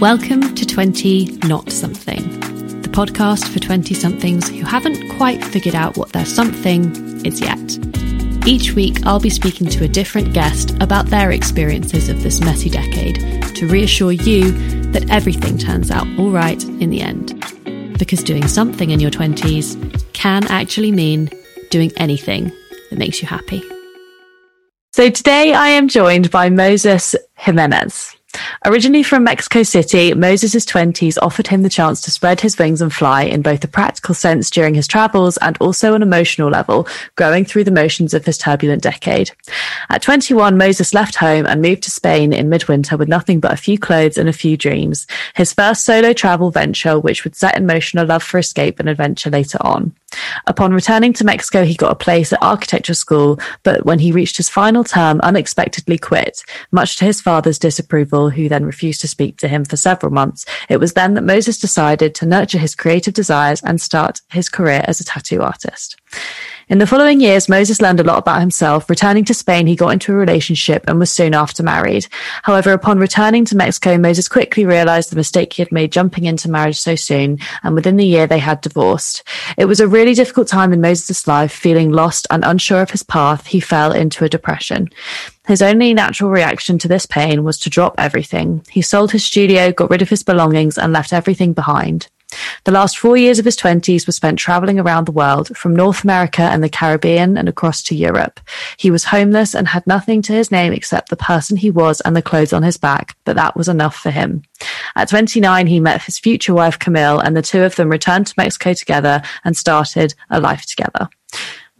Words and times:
Welcome 0.00 0.54
to 0.54 0.64
20 0.64 1.38
Not 1.48 1.72
Something, 1.72 2.22
the 2.82 2.88
podcast 2.88 3.52
for 3.52 3.58
20 3.58 3.94
somethings 3.94 4.48
who 4.48 4.62
haven't 4.62 5.16
quite 5.16 5.44
figured 5.44 5.74
out 5.74 5.96
what 5.96 6.12
their 6.12 6.24
something 6.24 6.94
is 7.26 7.40
yet. 7.40 7.58
Each 8.46 8.74
week, 8.74 9.04
I'll 9.04 9.18
be 9.18 9.28
speaking 9.28 9.66
to 9.70 9.82
a 9.82 9.88
different 9.88 10.32
guest 10.32 10.80
about 10.80 11.06
their 11.06 11.32
experiences 11.32 12.08
of 12.08 12.22
this 12.22 12.40
messy 12.40 12.70
decade 12.70 13.16
to 13.56 13.66
reassure 13.66 14.12
you 14.12 14.52
that 14.92 15.10
everything 15.10 15.58
turns 15.58 15.90
out 15.90 16.06
all 16.16 16.30
right 16.30 16.62
in 16.62 16.90
the 16.90 17.00
end. 17.00 17.34
Because 17.98 18.22
doing 18.22 18.46
something 18.46 18.90
in 18.90 19.00
your 19.00 19.10
20s 19.10 20.12
can 20.12 20.46
actually 20.46 20.92
mean 20.92 21.28
doing 21.70 21.90
anything 21.96 22.52
that 22.90 23.00
makes 23.00 23.20
you 23.20 23.26
happy. 23.26 23.64
So 24.92 25.10
today 25.10 25.54
I 25.54 25.70
am 25.70 25.88
joined 25.88 26.30
by 26.30 26.50
Moses 26.50 27.16
Jimenez. 27.34 28.17
Originally 28.64 29.02
from 29.02 29.24
Mexico 29.24 29.62
City, 29.62 30.12
Moses' 30.14 30.66
20s 30.66 31.16
offered 31.22 31.46
him 31.46 31.62
the 31.62 31.68
chance 31.68 32.00
to 32.02 32.10
spread 32.10 32.40
his 32.40 32.58
wings 32.58 32.82
and 32.82 32.92
fly 32.92 33.22
in 33.22 33.40
both 33.40 33.64
a 33.64 33.68
practical 33.68 34.14
sense 34.14 34.50
during 34.50 34.74
his 34.74 34.86
travels 34.86 35.36
and 35.38 35.56
also 35.58 35.94
an 35.94 36.02
emotional 36.02 36.50
level, 36.50 36.86
growing 37.16 37.44
through 37.44 37.64
the 37.64 37.70
motions 37.70 38.12
of 38.14 38.24
his 38.24 38.36
turbulent 38.36 38.82
decade. 38.82 39.30
At 39.88 40.02
21, 40.02 40.58
Moses 40.58 40.92
left 40.92 41.14
home 41.14 41.46
and 41.46 41.62
moved 41.62 41.84
to 41.84 41.90
Spain 41.90 42.32
in 42.32 42.48
midwinter 42.48 42.96
with 42.96 43.08
nothing 43.08 43.40
but 43.40 43.52
a 43.52 43.56
few 43.56 43.78
clothes 43.78 44.18
and 44.18 44.28
a 44.28 44.32
few 44.32 44.56
dreams, 44.56 45.06
his 45.34 45.52
first 45.52 45.84
solo 45.84 46.12
travel 46.12 46.50
venture, 46.50 46.98
which 46.98 47.24
would 47.24 47.36
set 47.36 47.56
in 47.56 47.66
motion 47.66 47.98
a 47.98 48.04
love 48.04 48.22
for 48.22 48.38
escape 48.38 48.80
and 48.80 48.88
adventure 48.88 49.30
later 49.30 49.58
on. 49.62 49.94
Upon 50.46 50.72
returning 50.72 51.12
to 51.14 51.24
Mexico, 51.24 51.64
he 51.64 51.74
got 51.74 51.92
a 51.92 51.96
place 51.96 52.32
at 52.32 52.42
architecture 52.42 52.94
school, 52.94 53.38
but 53.62 53.84
when 53.84 53.98
he 53.98 54.12
reached 54.12 54.36
his 54.36 54.48
final 54.48 54.84
term, 54.84 55.20
unexpectedly 55.20 55.98
quit, 55.98 56.42
much 56.72 56.96
to 56.96 57.04
his 57.04 57.20
father's 57.20 57.58
disapproval, 57.58 58.30
who 58.30 58.48
then 58.48 58.64
refused 58.64 59.00
to 59.02 59.08
speak 59.08 59.36
to 59.38 59.48
him 59.48 59.64
for 59.64 59.76
several 59.76 60.12
months. 60.12 60.46
It 60.68 60.78
was 60.78 60.94
then 60.94 61.14
that 61.14 61.24
Moses 61.24 61.58
decided 61.58 62.14
to 62.16 62.26
nurture 62.26 62.58
his 62.58 62.74
creative 62.74 63.14
desires 63.14 63.62
and 63.62 63.80
start 63.80 64.20
his 64.32 64.48
career 64.48 64.84
as 64.86 65.00
a 65.00 65.04
tattoo 65.04 65.42
artist. 65.42 65.96
In 66.70 66.76
the 66.76 66.86
following 66.86 67.18
years, 67.18 67.48
Moses 67.48 67.80
learned 67.80 67.98
a 67.98 68.04
lot 68.04 68.18
about 68.18 68.40
himself. 68.40 68.90
Returning 68.90 69.24
to 69.24 69.32
Spain, 69.32 69.66
he 69.66 69.74
got 69.74 69.88
into 69.88 70.12
a 70.12 70.16
relationship 70.16 70.84
and 70.86 70.98
was 70.98 71.10
soon 71.10 71.32
after 71.32 71.62
married. 71.62 72.06
However, 72.42 72.74
upon 72.74 72.98
returning 72.98 73.46
to 73.46 73.56
Mexico, 73.56 73.96
Moses 73.96 74.28
quickly 74.28 74.66
realized 74.66 75.10
the 75.10 75.16
mistake 75.16 75.54
he 75.54 75.62
had 75.62 75.72
made 75.72 75.92
jumping 75.92 76.26
into 76.26 76.50
marriage 76.50 76.78
so 76.78 76.94
soon, 76.94 77.38
and 77.62 77.74
within 77.74 77.96
the 77.96 78.04
year 78.04 78.26
they 78.26 78.38
had 78.38 78.60
divorced. 78.60 79.22
It 79.56 79.64
was 79.64 79.80
a 79.80 79.88
really 79.88 80.12
difficult 80.12 80.46
time 80.46 80.74
in 80.74 80.82
Moses' 80.82 81.26
life, 81.26 81.52
feeling 81.52 81.90
lost 81.90 82.26
and 82.28 82.44
unsure 82.44 82.82
of 82.82 82.90
his 82.90 83.02
path, 83.02 83.46
he 83.46 83.60
fell 83.60 83.92
into 83.92 84.26
a 84.26 84.28
depression. 84.28 84.90
His 85.46 85.62
only 85.62 85.94
natural 85.94 86.28
reaction 86.28 86.76
to 86.80 86.88
this 86.88 87.06
pain 87.06 87.44
was 87.44 87.58
to 87.60 87.70
drop 87.70 87.94
everything. 87.96 88.62
He 88.68 88.82
sold 88.82 89.12
his 89.12 89.24
studio, 89.24 89.72
got 89.72 89.88
rid 89.88 90.02
of 90.02 90.10
his 90.10 90.22
belongings, 90.22 90.76
and 90.76 90.92
left 90.92 91.14
everything 91.14 91.54
behind. 91.54 92.08
The 92.64 92.72
last 92.72 92.98
four 92.98 93.16
years 93.16 93.38
of 93.38 93.44
his 93.44 93.56
20s 93.56 94.06
were 94.06 94.12
spent 94.12 94.38
traveling 94.38 94.78
around 94.78 95.06
the 95.06 95.12
world, 95.12 95.56
from 95.56 95.74
North 95.74 96.04
America 96.04 96.42
and 96.42 96.62
the 96.62 96.68
Caribbean 96.68 97.38
and 97.38 97.48
across 97.48 97.82
to 97.84 97.94
Europe. 97.94 98.40
He 98.76 98.90
was 98.90 99.04
homeless 99.04 99.54
and 99.54 99.68
had 99.68 99.86
nothing 99.86 100.20
to 100.22 100.32
his 100.32 100.50
name 100.50 100.72
except 100.72 101.08
the 101.08 101.16
person 101.16 101.56
he 101.56 101.70
was 101.70 102.00
and 102.02 102.14
the 102.14 102.22
clothes 102.22 102.52
on 102.52 102.62
his 102.62 102.76
back, 102.76 103.16
but 103.24 103.36
that 103.36 103.56
was 103.56 103.68
enough 103.68 103.96
for 103.96 104.10
him. 104.10 104.42
At 104.94 105.08
29, 105.08 105.66
he 105.66 105.80
met 105.80 106.02
his 106.02 106.18
future 106.18 106.54
wife, 106.54 106.78
Camille, 106.78 107.20
and 107.20 107.36
the 107.36 107.42
two 107.42 107.62
of 107.62 107.76
them 107.76 107.88
returned 107.88 108.26
to 108.26 108.34
Mexico 108.36 108.74
together 108.74 109.22
and 109.44 109.56
started 109.56 110.14
a 110.30 110.40
life 110.40 110.66
together. 110.66 111.08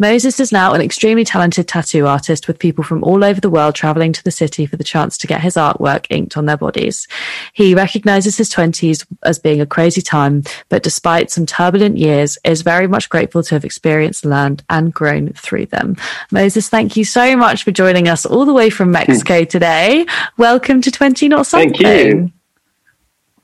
Moses 0.00 0.38
is 0.38 0.52
now 0.52 0.74
an 0.74 0.80
extremely 0.80 1.24
talented 1.24 1.66
tattoo 1.66 2.06
artist 2.06 2.46
with 2.46 2.60
people 2.60 2.84
from 2.84 3.02
all 3.02 3.24
over 3.24 3.40
the 3.40 3.50
world 3.50 3.74
traveling 3.74 4.12
to 4.12 4.22
the 4.22 4.30
city 4.30 4.64
for 4.64 4.76
the 4.76 4.84
chance 4.84 5.18
to 5.18 5.26
get 5.26 5.40
his 5.40 5.56
artwork 5.56 6.06
inked 6.08 6.36
on 6.36 6.46
their 6.46 6.56
bodies. 6.56 7.08
He 7.52 7.74
recognizes 7.74 8.36
his 8.36 8.48
20s 8.48 9.04
as 9.24 9.40
being 9.40 9.60
a 9.60 9.66
crazy 9.66 10.00
time, 10.00 10.44
but 10.68 10.84
despite 10.84 11.32
some 11.32 11.46
turbulent 11.46 11.98
years, 11.98 12.38
is 12.44 12.62
very 12.62 12.86
much 12.86 13.08
grateful 13.08 13.42
to 13.42 13.54
have 13.56 13.64
experienced, 13.64 14.24
learned, 14.24 14.62
and 14.70 14.94
grown 14.94 15.32
through 15.32 15.66
them. 15.66 15.96
Moses, 16.30 16.68
thank 16.68 16.96
you 16.96 17.04
so 17.04 17.36
much 17.36 17.64
for 17.64 17.72
joining 17.72 18.06
us 18.06 18.24
all 18.24 18.44
the 18.44 18.54
way 18.54 18.70
from 18.70 18.92
Mexico 18.92 19.42
today. 19.42 20.06
Welcome 20.36 20.80
to 20.82 20.92
20 20.92 21.26
Not 21.28 21.48
Something. 21.48 21.74
Thank 21.74 22.06
you. 22.06 22.32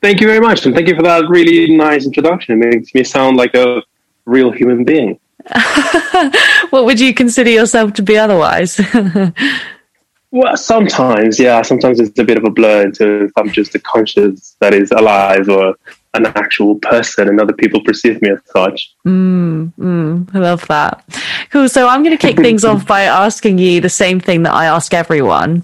Thank 0.01 0.21
you 0.21 0.27
very 0.27 0.39
much. 0.39 0.65
And 0.65 0.73
thank 0.73 0.87
you 0.87 0.95
for 0.95 1.03
that 1.03 1.27
really 1.27 1.75
nice 1.75 2.05
introduction. 2.05 2.61
It 2.61 2.75
makes 2.75 2.95
me 2.95 3.03
sound 3.03 3.35
like 3.35 3.55
a 3.55 3.83
real 4.25 4.51
human 4.51 4.85
being. 4.85 5.19
what 6.71 6.85
would 6.85 6.99
you 6.99 7.13
consider 7.13 7.49
yourself 7.49 7.93
to 7.93 8.01
be 8.01 8.17
otherwise? 8.17 8.79
well, 10.31 10.57
sometimes, 10.57 11.39
yeah. 11.39 11.61
Sometimes 11.61 11.99
it's 11.99 12.17
a 12.19 12.23
bit 12.23 12.37
of 12.37 12.43
a 12.43 12.49
blur 12.49 12.83
into 12.83 13.25
if 13.25 13.31
I'm 13.37 13.51
just 13.51 13.75
a 13.75 13.79
conscious 13.79 14.55
that 14.59 14.73
is 14.73 14.91
alive 14.91 15.49
or 15.49 15.75
an 16.15 16.25
actual 16.27 16.75
person 16.75 17.27
and 17.27 17.39
other 17.39 17.53
people 17.53 17.81
perceive 17.81 18.21
me 18.21 18.29
as 18.29 18.39
such. 18.45 18.95
Mm, 19.05 19.73
mm, 19.77 20.35
I 20.35 20.39
love 20.39 20.65
that. 20.67 21.03
Cool. 21.51 21.69
So 21.69 21.87
I'm 21.87 22.03
going 22.03 22.17
to 22.17 22.27
kick 22.27 22.37
things 22.37 22.63
off 22.63 22.87
by 22.87 23.03
asking 23.03 23.57
you 23.57 23.81
the 23.81 23.89
same 23.89 24.19
thing 24.19 24.43
that 24.43 24.53
I 24.53 24.65
ask 24.65 24.93
everyone. 24.93 25.63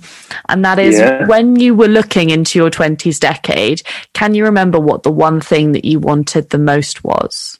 And 0.49 0.63
that 0.65 0.77
is 0.77 0.99
yeah. 0.99 1.25
when 1.25 1.55
you 1.55 1.73
were 1.73 1.87
looking 1.87 2.29
into 2.29 2.59
your 2.59 2.69
20s 2.69 3.19
decade, 3.19 3.81
can 4.13 4.35
you 4.35 4.43
remember 4.43 4.79
what 4.79 5.03
the 5.03 5.11
one 5.11 5.41
thing 5.41 5.71
that 5.71 5.85
you 5.85 5.99
wanted 5.99 6.49
the 6.49 6.59
most 6.59 7.03
was? 7.03 7.59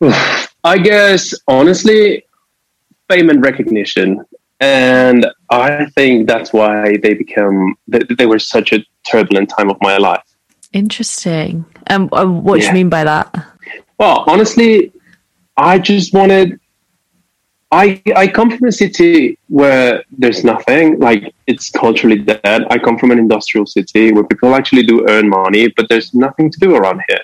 I 0.64 0.78
guess 0.78 1.34
honestly, 1.48 2.24
fame 3.08 3.30
and 3.30 3.42
recognition, 3.44 4.24
and 4.60 5.26
I 5.50 5.86
think 5.96 6.28
that's 6.28 6.52
why 6.52 6.96
they 7.02 7.14
become 7.14 7.74
they, 7.88 8.00
they 8.18 8.26
were 8.26 8.38
such 8.38 8.72
a 8.72 8.84
turbulent 9.04 9.50
time 9.50 9.70
of 9.70 9.76
my 9.80 9.96
life. 9.96 10.22
Interesting. 10.72 11.64
And 11.88 12.08
um, 12.12 12.44
what 12.44 12.60
yeah. 12.60 12.66
do 12.66 12.68
you 12.68 12.74
mean 12.74 12.88
by 12.88 13.04
that? 13.04 13.34
Well, 13.98 14.24
honestly, 14.26 14.92
I 15.56 15.78
just 15.78 16.14
wanted. 16.14 16.58
I 17.70 18.02
I 18.14 18.28
come 18.28 18.50
from 18.56 18.68
a 18.68 18.72
city 18.72 19.38
where 19.48 20.04
there's 20.10 20.44
nothing 20.44 20.98
like 20.98 21.34
it's 21.46 21.70
culturally 21.70 22.18
dead. 22.18 22.66
I 22.70 22.78
come 22.78 22.98
from 22.98 23.10
an 23.10 23.18
industrial 23.18 23.66
city 23.66 24.12
where 24.12 24.24
people 24.24 24.54
actually 24.54 24.84
do 24.84 25.06
earn 25.08 25.28
money, 25.28 25.68
but 25.68 25.88
there's 25.88 26.14
nothing 26.14 26.50
to 26.50 26.58
do 26.60 26.76
around 26.76 27.00
here. 27.08 27.20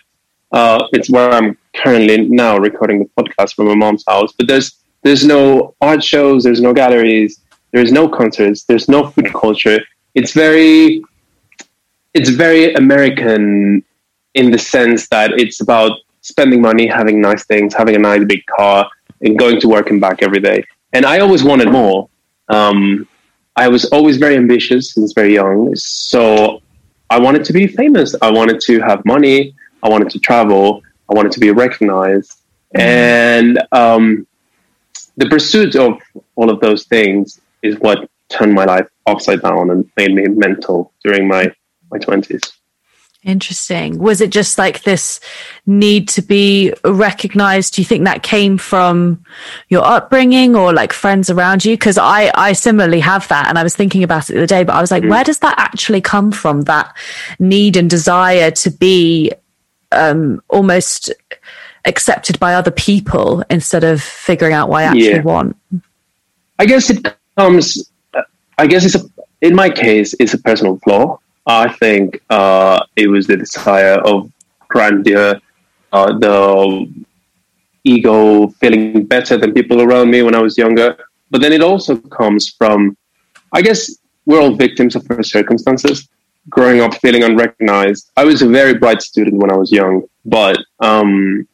Uh, 0.52 0.84
it's 0.92 1.10
where 1.10 1.30
I'm 1.30 1.56
currently 1.74 2.28
now 2.28 2.58
recording 2.58 2.98
the 3.00 3.22
podcast 3.22 3.54
from 3.54 3.66
my 3.68 3.74
mom's 3.74 4.04
house. 4.06 4.32
But 4.32 4.48
there's 4.48 4.76
there's 5.02 5.24
no 5.24 5.74
art 5.80 6.02
shows, 6.02 6.44
there's 6.44 6.60
no 6.60 6.72
galleries, 6.72 7.40
there's 7.72 7.92
no 7.92 8.08
concerts, 8.08 8.64
there's 8.64 8.88
no 8.88 9.08
food 9.08 9.32
culture. 9.32 9.80
It's 10.14 10.32
very 10.32 11.02
it's 12.14 12.30
very 12.30 12.74
American 12.74 13.84
in 14.34 14.50
the 14.50 14.58
sense 14.58 15.08
that 15.08 15.32
it's 15.32 15.60
about 15.60 15.92
spending 16.22 16.60
money, 16.60 16.86
having 16.86 17.20
nice 17.20 17.44
things, 17.44 17.74
having 17.74 17.96
a 17.96 17.98
nice 17.98 18.24
big 18.24 18.44
car, 18.46 18.88
and 19.20 19.38
going 19.38 19.60
to 19.60 19.68
work 19.68 19.90
and 19.90 20.00
back 20.00 20.22
every 20.22 20.40
day. 20.40 20.64
And 20.92 21.04
I 21.04 21.18
always 21.20 21.44
wanted 21.44 21.70
more. 21.70 22.08
Um, 22.48 23.06
I 23.56 23.68
was 23.68 23.84
always 23.86 24.16
very 24.16 24.36
ambitious 24.36 24.94
since 24.94 25.12
very 25.12 25.34
young. 25.34 25.74
So 25.74 26.62
I 27.10 27.18
wanted 27.18 27.44
to 27.44 27.52
be 27.52 27.66
famous. 27.66 28.14
I 28.22 28.30
wanted 28.30 28.60
to 28.60 28.80
have 28.80 29.04
money. 29.04 29.54
I 29.82 29.88
wanted 29.88 30.10
to 30.10 30.18
travel. 30.18 30.82
I 31.10 31.14
wanted 31.14 31.32
to 31.32 31.40
be 31.40 31.50
recognized. 31.50 32.32
Mm-hmm. 32.74 32.80
And 32.80 33.62
um, 33.72 34.26
the 35.16 35.28
pursuit 35.28 35.76
of 35.76 36.00
all 36.36 36.50
of 36.50 36.60
those 36.60 36.84
things 36.84 37.40
is 37.62 37.78
what 37.78 38.08
turned 38.28 38.54
my 38.54 38.64
life 38.64 38.86
upside 39.06 39.42
down 39.42 39.70
and 39.70 39.90
made 39.96 40.14
me 40.14 40.24
mental 40.26 40.92
during 41.02 41.26
my 41.26 41.52
my 41.90 41.98
20s. 41.98 42.52
Interesting. 43.24 43.98
Was 43.98 44.20
it 44.20 44.30
just 44.30 44.58
like 44.58 44.82
this 44.82 45.18
need 45.66 46.08
to 46.10 46.22
be 46.22 46.72
recognized? 46.84 47.74
Do 47.74 47.82
you 47.82 47.86
think 47.86 48.04
that 48.04 48.22
came 48.22 48.58
from 48.58 49.24
your 49.68 49.84
upbringing 49.84 50.54
or 50.54 50.72
like 50.72 50.92
friends 50.92 51.28
around 51.28 51.64
you? 51.64 51.76
Cause 51.76 51.98
I, 51.98 52.30
I 52.34 52.52
similarly 52.52 53.00
have 53.00 53.26
that. 53.28 53.48
And 53.48 53.58
I 53.58 53.64
was 53.64 53.74
thinking 53.74 54.04
about 54.04 54.30
it 54.30 54.34
the 54.34 54.38
other 54.40 54.46
day, 54.46 54.62
but 54.62 54.76
I 54.76 54.80
was 54.80 54.92
like, 54.92 55.02
mm. 55.02 55.10
where 55.10 55.24
does 55.24 55.40
that 55.40 55.56
actually 55.58 56.00
come 56.00 56.30
from? 56.30 56.62
That 56.62 56.96
need 57.40 57.76
and 57.76 57.90
desire 57.90 58.52
to 58.52 58.70
be 58.70 59.32
um, 59.92 60.42
almost 60.48 61.12
accepted 61.84 62.38
by 62.38 62.54
other 62.54 62.70
people 62.70 63.42
instead 63.50 63.84
of 63.84 64.02
figuring 64.02 64.52
out 64.52 64.68
what 64.68 64.82
I 64.82 64.84
actually 64.84 65.10
yeah. 65.10 65.22
want. 65.22 65.56
I 66.58 66.66
guess 66.66 66.90
it 66.90 67.06
comes. 67.36 67.90
I 68.58 68.66
guess 68.66 68.84
it's 68.84 68.96
a. 68.96 69.08
In 69.40 69.54
my 69.54 69.70
case, 69.70 70.14
it's 70.18 70.34
a 70.34 70.38
personal 70.38 70.78
flaw. 70.78 71.20
I 71.46 71.72
think 71.72 72.20
uh, 72.28 72.84
it 72.96 73.08
was 73.08 73.26
the 73.26 73.36
desire 73.36 73.94
of 73.94 74.30
grandeur, 74.66 75.40
uh, 75.92 76.18
the 76.18 77.04
ego 77.84 78.48
feeling 78.60 79.06
better 79.06 79.36
than 79.36 79.54
people 79.54 79.80
around 79.80 80.10
me 80.10 80.22
when 80.22 80.34
I 80.34 80.42
was 80.42 80.58
younger. 80.58 80.96
But 81.30 81.40
then 81.40 81.52
it 81.52 81.62
also 81.62 81.96
comes 81.96 82.48
from, 82.50 82.96
I 83.52 83.62
guess, 83.62 83.96
we're 84.26 84.40
all 84.40 84.54
victims 84.54 84.96
of 84.96 85.06
our 85.10 85.22
circumstances 85.22 86.08
growing 86.48 86.80
up 86.80 86.94
feeling 86.96 87.24
unrecognized. 87.24 88.10
I 88.16 88.24
was 88.24 88.42
a 88.42 88.48
very 88.48 88.74
bright 88.74 89.02
student 89.02 89.40
when 89.40 89.50
I 89.50 89.56
was 89.56 89.72
young, 89.72 90.02
but 90.24 90.58
um, 90.80 91.46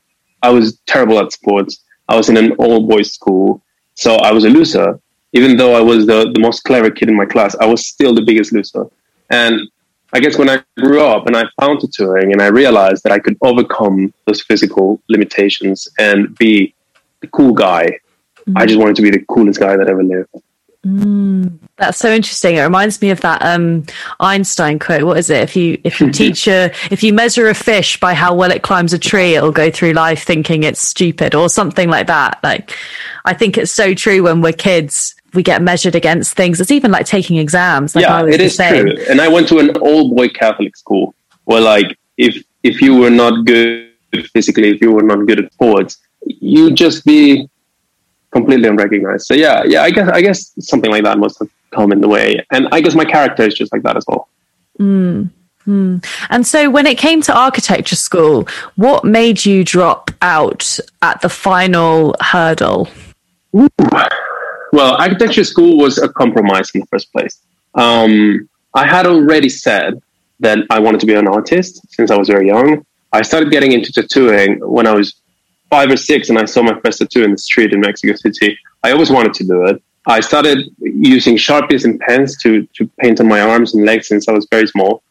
I 0.43 0.51
was 0.51 0.79
terrible 0.87 1.19
at 1.19 1.33
sports. 1.33 1.83
I 2.09 2.17
was 2.17 2.29
in 2.29 2.37
an 2.37 2.53
all 2.53 2.87
boys 2.87 3.13
school, 3.13 3.63
so 3.95 4.17
I 4.17 4.33
was 4.33 4.45
a 4.45 4.51
loser. 4.51 5.01
Even 5.33 5.57
though 5.57 5.75
I 5.75 5.81
was 5.81 6.07
the, 6.07 6.31
the 6.33 6.41
most 6.41 6.63
clever 6.65 6.91
kid 6.91 7.09
in 7.09 7.17
my 7.17 7.25
class, 7.25 7.57
I 7.57 7.67
was 7.67 7.87
still 7.87 8.15
the 8.15 8.23
biggest 8.23 8.53
loser. 8.53 8.87
And 9.31 9.69
I 10.13 10.21
guess 10.21 10.39
when 10.39 10.49
I 10.49 10.63
grew 10.79 11.01
up 11.01 11.27
and 11.27 11.37
I 11.37 11.45
found 11.61 11.81
tattooing 11.81 12.33
and 12.33 12.41
I 12.41 12.47
realized 12.47 13.03
that 13.03 13.13
I 13.13 13.19
could 13.19 13.37
overcome 13.43 14.15
those 14.27 14.43
physical 14.43 15.01
limitations 15.09 15.89
and 15.99 16.37
be 16.39 16.73
the 17.21 17.27
cool 17.29 17.53
guy, 17.53 17.87
mm-hmm. 17.87 18.57
I 18.57 18.65
just 18.65 18.79
wanted 18.79 18.95
to 18.97 19.03
be 19.03 19.11
the 19.11 19.25
coolest 19.25 19.59
guy 19.59 19.77
that 19.77 19.89
ever 19.89 20.05
lived. 20.05 20.29
Mm, 20.85 21.59
that's 21.77 21.99
so 21.99 22.13
interesting. 22.13 22.57
It 22.57 22.63
reminds 22.63 23.01
me 23.01 23.11
of 23.11 23.21
that 23.23 23.43
um, 23.43 23.85
Einstein 24.21 24.79
quote. 24.79 25.03
What 25.03 25.19
is 25.19 25.31
it? 25.31 25.43
If 25.43 25.57
you 25.57 25.81
if 25.83 26.01
you 26.01 26.11
teach 26.13 26.47
a 26.47 26.73
if 26.91 27.03
you 27.03 27.13
measure 27.13 27.49
a 27.49 27.55
fish 27.55 27.99
by 27.99 28.15
how 28.15 28.35
well 28.35 28.51
it 28.51 28.63
climbs 28.63 28.93
a 28.93 28.99
tree, 28.99 29.35
it'll 29.35 29.51
go 29.51 29.71
through 29.71 29.93
life 29.93 30.25
thinking 30.25 30.63
it's 30.63 30.87
stupid 30.87 31.35
or 31.35 31.49
something 31.49 31.89
like 31.89 32.07
that. 32.09 32.39
Like, 32.43 32.77
I 33.25 33.33
think 33.33 33.57
it's 33.57 33.73
so 33.73 33.95
true 33.95 34.23
when 34.25 34.41
we're 34.41 34.53
kids. 34.53 35.15
We 35.33 35.43
get 35.43 35.63
measured 35.63 35.97
against 35.97 36.37
things. 36.37 36.61
It's 36.61 36.71
even 36.71 36.93
like 36.93 37.07
taking 37.07 37.39
exams. 37.39 37.97
Like 37.97 38.03
yeah, 38.03 38.25
it 38.25 38.41
is 38.41 38.57
true. 38.57 38.95
And 39.09 39.21
I 39.21 39.27
went 39.27 39.49
to 39.49 39.59
an 39.59 39.77
old 39.79 40.15
boy 40.15 40.29
Catholic 40.29 40.77
school 40.77 41.15
where, 41.45 41.61
like, 41.61 41.99
if 42.19 42.45
if 42.63 42.81
you 42.81 42.97
were 42.97 43.11
not 43.11 43.45
good 43.45 43.91
physically, 44.33 44.69
if 44.69 44.81
you 44.81 44.93
were 44.93 45.03
not 45.03 45.27
good 45.27 45.45
at 45.45 45.53
sports, 45.53 45.99
you 46.27 46.73
just 46.73 47.05
be 47.05 47.49
completely 48.35 48.69
unrecognized. 48.69 49.27
So 49.27 49.35
yeah, 49.35 49.63
yeah, 49.65 49.83
I 49.83 49.91
guess 49.91 50.09
I 50.09 50.21
guess 50.21 50.39
something 50.59 50.91
like 50.91 51.05
that 51.05 51.19
must 51.19 51.39
have 51.39 51.49
come 51.71 51.93
in 51.93 52.01
the 52.01 52.09
way, 52.09 52.45
and 52.51 52.69
I 52.73 52.81
guess 52.81 52.95
my 52.95 53.05
character 53.05 53.45
is 53.45 53.55
just 53.55 53.73
like 53.73 53.83
that 53.83 53.97
as 53.97 54.05
well. 54.07 54.29
Mm. 54.79 55.31
Mm. 55.67 56.05
And 56.29 56.47
so, 56.47 56.69
when 56.69 56.87
it 56.87 56.99
came 56.99 57.23
to 57.23 57.33
architecture 57.35 57.97
school, 57.97 58.47
what 58.77 59.05
made 59.05 59.47
you 59.47 59.65
drop 59.65 60.11
out 60.21 60.79
at 61.01 61.23
the 61.23 61.31
final 61.31 62.15
hurdle? 62.21 62.89
Ooh. 63.57 63.69
Well, 64.73 64.97
architecture 64.97 65.45
school 65.45 65.79
was 65.79 65.99
a 65.99 66.09
compromise 66.09 66.69
in 66.75 66.81
the 66.81 66.87
first 66.89 67.11
place. 67.13 67.41
Um, 67.75 68.49
I 68.75 68.87
had 68.87 69.07
already 69.07 69.49
said 69.49 70.03
that 70.41 70.59
I 70.69 70.81
wanted 70.81 71.01
to 71.01 71.07
be 71.07 71.15
an 71.15 71.29
artist 71.29 71.81
since 71.89 72.11
I 72.11 72.17
was 72.19 72.29
very 72.29 72.49
young. 72.49 72.85
I 73.13 73.23
started 73.23 73.51
getting 73.53 73.73
into 73.73 73.93
tattooing 73.93 74.59
when 74.59 74.87
I 74.87 74.93
was 74.93 75.15
five 75.71 75.91
or 75.91 75.97
six 75.97 76.29
and 76.29 76.39
I 76.39 76.45
saw 76.45 76.63
my 76.63 76.79
first 76.81 76.99
tattoo 76.99 77.25
in 77.25 77.33
the 77.33 77.39
street 77.39 77.73
in 77.73 77.81
Mexico 77.81 78.15
City, 78.15 78.59
I 78.83 78.93
always 78.93 79.11
wanted 79.11 79.35
to 79.35 79.45
do 79.45 79.65
it. 79.67 79.83
I 80.07 80.21
started 80.21 80.59
using 80.81 81.37
Sharpies 81.37 81.85
and 81.85 81.99
pens 82.01 82.37
to, 82.43 82.67
to 82.75 82.91
paint 83.01 83.21
on 83.21 83.29
my 83.29 83.41
arms 83.41 83.75
and 83.75 83.85
legs 83.87 84.09
since 84.09 84.29
I 84.29 84.33
was 84.33 84.47
very 84.51 84.67
small. 84.67 85.03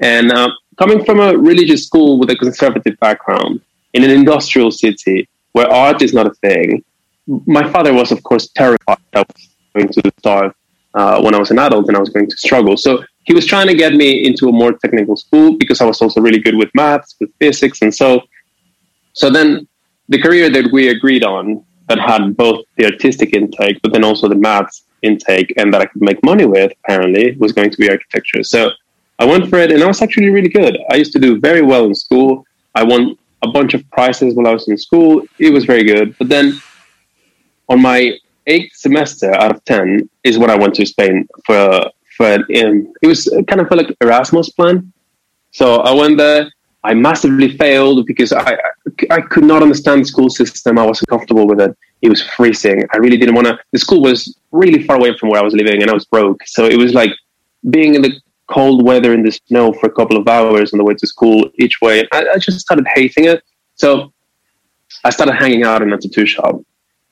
And 0.00 0.32
uh, 0.32 0.50
coming 0.76 1.04
from 1.04 1.20
a 1.20 1.36
religious 1.36 1.86
school 1.86 2.18
with 2.18 2.30
a 2.30 2.36
conservative 2.36 2.98
background 3.00 3.60
in 3.92 4.02
an 4.02 4.10
industrial 4.10 4.70
city 4.70 5.28
where 5.52 5.68
art 5.68 6.02
is 6.02 6.12
not 6.12 6.26
a 6.26 6.34
thing, 6.34 6.84
my 7.46 7.70
father 7.70 7.92
was, 7.92 8.10
of 8.10 8.22
course, 8.22 8.48
terrified 8.48 8.98
I 9.14 9.20
was 9.20 9.48
going 9.74 9.88
to 9.88 10.12
starve 10.18 10.52
uh, 10.94 11.20
when 11.22 11.34
I 11.34 11.38
was 11.38 11.50
an 11.50 11.58
adult 11.58 11.86
and 11.88 11.96
I 11.96 12.00
was 12.00 12.08
going 12.08 12.28
to 12.28 12.36
struggle. 12.36 12.76
So 12.76 13.04
he 13.24 13.34
was 13.34 13.46
trying 13.46 13.68
to 13.68 13.74
get 13.74 13.92
me 13.94 14.26
into 14.26 14.48
a 14.48 14.52
more 14.52 14.72
technical 14.72 15.16
school 15.16 15.56
because 15.56 15.80
I 15.80 15.84
was 15.84 16.00
also 16.02 16.20
really 16.20 16.40
good 16.40 16.56
with 16.56 16.70
maths, 16.74 17.14
with 17.20 17.30
physics. 17.38 17.82
And 17.82 17.94
so, 17.94 18.22
so 19.12 19.30
then 19.30 19.68
the 20.10 20.20
career 20.20 20.50
that 20.50 20.70
we 20.72 20.88
agreed 20.88 21.24
on 21.24 21.64
that 21.88 21.98
had 21.98 22.36
both 22.36 22.64
the 22.76 22.84
artistic 22.84 23.32
intake, 23.32 23.80
but 23.82 23.92
then 23.92 24.04
also 24.04 24.28
the 24.28 24.34
maths 24.34 24.84
intake, 25.02 25.54
and 25.56 25.72
that 25.72 25.80
I 25.80 25.86
could 25.86 26.02
make 26.02 26.22
money 26.24 26.44
with, 26.44 26.72
apparently, 26.84 27.36
was 27.38 27.52
going 27.52 27.70
to 27.70 27.78
be 27.78 27.88
architecture. 27.88 28.42
So 28.42 28.70
I 29.18 29.24
went 29.24 29.48
for 29.48 29.58
it, 29.58 29.70
and 29.72 29.82
I 29.82 29.86
was 29.86 30.02
actually 30.02 30.30
really 30.30 30.48
good. 30.48 30.78
I 30.90 30.96
used 30.96 31.12
to 31.12 31.18
do 31.18 31.40
very 31.40 31.62
well 31.62 31.84
in 31.86 31.94
school. 31.94 32.44
I 32.74 32.82
won 32.84 33.16
a 33.42 33.48
bunch 33.48 33.72
of 33.74 33.88
prizes 33.90 34.34
while 34.34 34.48
I 34.48 34.52
was 34.52 34.68
in 34.68 34.76
school. 34.76 35.22
It 35.38 35.52
was 35.52 35.64
very 35.64 35.84
good. 35.84 36.16
But 36.18 36.28
then 36.28 36.60
on 37.68 37.80
my 37.80 38.18
eighth 38.46 38.74
semester 38.76 39.32
out 39.34 39.54
of 39.54 39.64
10 39.64 40.08
is 40.24 40.38
when 40.38 40.50
I 40.50 40.56
went 40.56 40.74
to 40.74 40.86
Spain 40.86 41.28
for, 41.46 41.90
for 42.16 42.26
an, 42.26 42.42
um, 42.42 42.92
it 43.00 43.06
was 43.06 43.28
kind 43.48 43.60
of 43.60 43.68
for 43.68 43.76
like 43.76 43.96
Erasmus 44.00 44.50
plan. 44.50 44.92
So 45.52 45.76
I 45.76 45.92
went 45.92 46.18
there 46.18 46.50
I 46.82 46.94
massively 46.94 47.56
failed 47.56 48.06
because 48.06 48.32
I, 48.32 48.56
I 49.10 49.20
could 49.20 49.44
not 49.44 49.62
understand 49.62 50.02
the 50.02 50.06
school 50.06 50.30
system. 50.30 50.78
I 50.78 50.86
wasn't 50.86 51.08
comfortable 51.08 51.46
with 51.46 51.60
it. 51.60 51.76
It 52.00 52.08
was 52.08 52.22
freezing. 52.22 52.84
I 52.94 52.96
really 52.96 53.18
didn't 53.18 53.34
want 53.34 53.46
to. 53.48 53.58
The 53.72 53.78
school 53.78 54.00
was 54.00 54.38
really 54.50 54.82
far 54.84 54.96
away 54.96 55.16
from 55.16 55.28
where 55.28 55.40
I 55.40 55.44
was 55.44 55.54
living, 55.54 55.82
and 55.82 55.90
I 55.90 55.94
was 55.94 56.06
broke. 56.06 56.40
So 56.46 56.64
it 56.64 56.78
was 56.78 56.94
like 56.94 57.12
being 57.68 57.94
in 57.94 58.02
the 58.02 58.12
cold 58.46 58.84
weather 58.84 59.12
in 59.12 59.22
the 59.22 59.30
snow 59.30 59.72
for 59.72 59.86
a 59.86 59.92
couple 59.92 60.16
of 60.16 60.26
hours 60.26 60.72
on 60.72 60.78
the 60.78 60.84
way 60.84 60.94
to 60.94 61.06
school 61.06 61.50
each 61.58 61.80
way. 61.82 62.08
I, 62.12 62.26
I 62.34 62.38
just 62.38 62.58
started 62.60 62.86
hating 62.94 63.26
it. 63.26 63.42
So 63.74 64.12
I 65.04 65.10
started 65.10 65.34
hanging 65.34 65.64
out 65.64 65.82
in 65.82 65.92
a 65.92 65.98
tattoo 65.98 66.26
shop, 66.26 66.60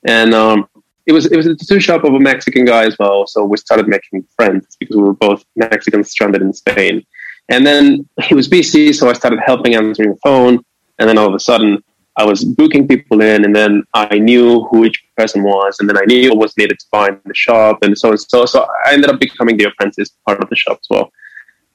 and 0.05 0.33
um, 0.33 0.67
it 1.05 1.13
was 1.13 1.27
it 1.27 1.37
was 1.37 1.45
a 1.45 1.55
tattoo 1.55 1.79
shop 1.79 2.03
of 2.03 2.13
a 2.13 2.19
Mexican 2.19 2.65
guy 2.65 2.85
as 2.85 2.97
well. 2.97 3.27
So 3.27 3.43
we 3.43 3.57
started 3.57 3.87
making 3.87 4.25
friends 4.35 4.77
because 4.79 4.95
we 4.95 5.03
were 5.03 5.13
both 5.13 5.45
Mexicans 5.55 6.09
stranded 6.09 6.41
in 6.41 6.53
Spain. 6.53 7.05
And 7.49 7.65
then 7.65 8.07
he 8.21 8.35
was 8.35 8.47
busy, 8.47 8.93
so 8.93 9.09
I 9.09 9.13
started 9.13 9.39
helping 9.45 9.75
answering 9.75 10.11
the 10.11 10.19
phone. 10.23 10.63
And 10.99 11.09
then 11.09 11.17
all 11.17 11.27
of 11.27 11.33
a 11.33 11.39
sudden, 11.39 11.83
I 12.15 12.25
was 12.25 12.43
booking 12.43 12.87
people 12.87 13.21
in, 13.21 13.45
and 13.45 13.55
then 13.55 13.83
I 13.93 14.19
knew 14.19 14.63
who 14.65 14.85
each 14.85 15.03
person 15.17 15.41
was, 15.43 15.77
and 15.79 15.89
then 15.89 15.97
I 15.97 16.05
knew 16.05 16.29
what 16.29 16.39
was 16.39 16.57
needed 16.57 16.77
to 16.79 16.85
buy 16.91 17.07
in 17.07 17.19
the 17.25 17.33
shop, 17.33 17.79
and 17.81 17.97
so 17.97 18.09
and 18.09 18.19
so. 18.19 18.45
So 18.45 18.67
I 18.85 18.93
ended 18.93 19.09
up 19.09 19.19
becoming 19.19 19.57
the 19.57 19.65
apprentice 19.65 20.09
part 20.25 20.43
of 20.43 20.49
the 20.49 20.55
shop 20.55 20.79
as 20.81 20.87
well. 20.89 21.11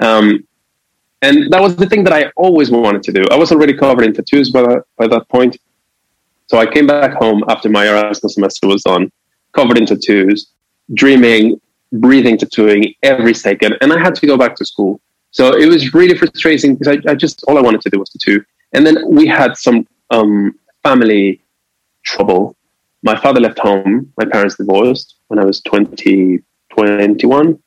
Um, 0.00 0.46
and 1.22 1.50
that 1.50 1.62
was 1.62 1.76
the 1.76 1.86
thing 1.86 2.04
that 2.04 2.12
I 2.12 2.30
always 2.36 2.70
wanted 2.70 3.02
to 3.04 3.12
do. 3.12 3.24
I 3.30 3.36
was 3.36 3.50
already 3.52 3.72
covered 3.72 4.04
in 4.04 4.12
tattoos 4.12 4.50
by 4.50 4.62
by 4.98 5.06
that 5.06 5.28
point. 5.28 5.56
So 6.46 6.58
I 6.58 6.66
came 6.66 6.86
back 6.86 7.12
home 7.14 7.42
after 7.48 7.70
my 7.70 7.88
Erasmus 7.88 8.34
semester 8.34 8.66
was 8.66 8.82
done, 8.82 9.10
covered 9.52 9.78
in 9.78 9.86
tattoos, 9.86 10.50
dreaming, 10.92 11.58
breathing 11.94 12.36
tattooing 12.36 12.94
every 13.02 13.32
second. 13.32 13.78
And 13.80 13.92
I 13.92 13.98
had 13.98 14.14
to 14.16 14.26
go 14.26 14.36
back 14.36 14.56
to 14.56 14.64
school. 14.66 15.00
So 15.34 15.52
it 15.56 15.66
was 15.66 15.92
really 15.92 16.16
frustrating 16.16 16.76
because 16.76 16.96
I, 16.96 17.10
I, 17.10 17.14
just 17.16 17.42
all 17.48 17.58
I 17.58 17.60
wanted 17.60 17.80
to 17.80 17.90
do 17.90 17.98
was 17.98 18.08
to 18.10 18.18
do. 18.24 18.44
And 18.72 18.86
then 18.86 18.96
we 19.08 19.26
had 19.26 19.56
some 19.56 19.84
um, 20.10 20.56
family 20.84 21.42
trouble. 22.04 22.56
My 23.02 23.20
father 23.20 23.40
left 23.40 23.58
home. 23.58 24.12
My 24.16 24.26
parents 24.26 24.54
divorced 24.54 25.16
when 25.26 25.40
I 25.40 25.44
was 25.44 25.60
20, 25.62 26.38
21. 26.70 27.58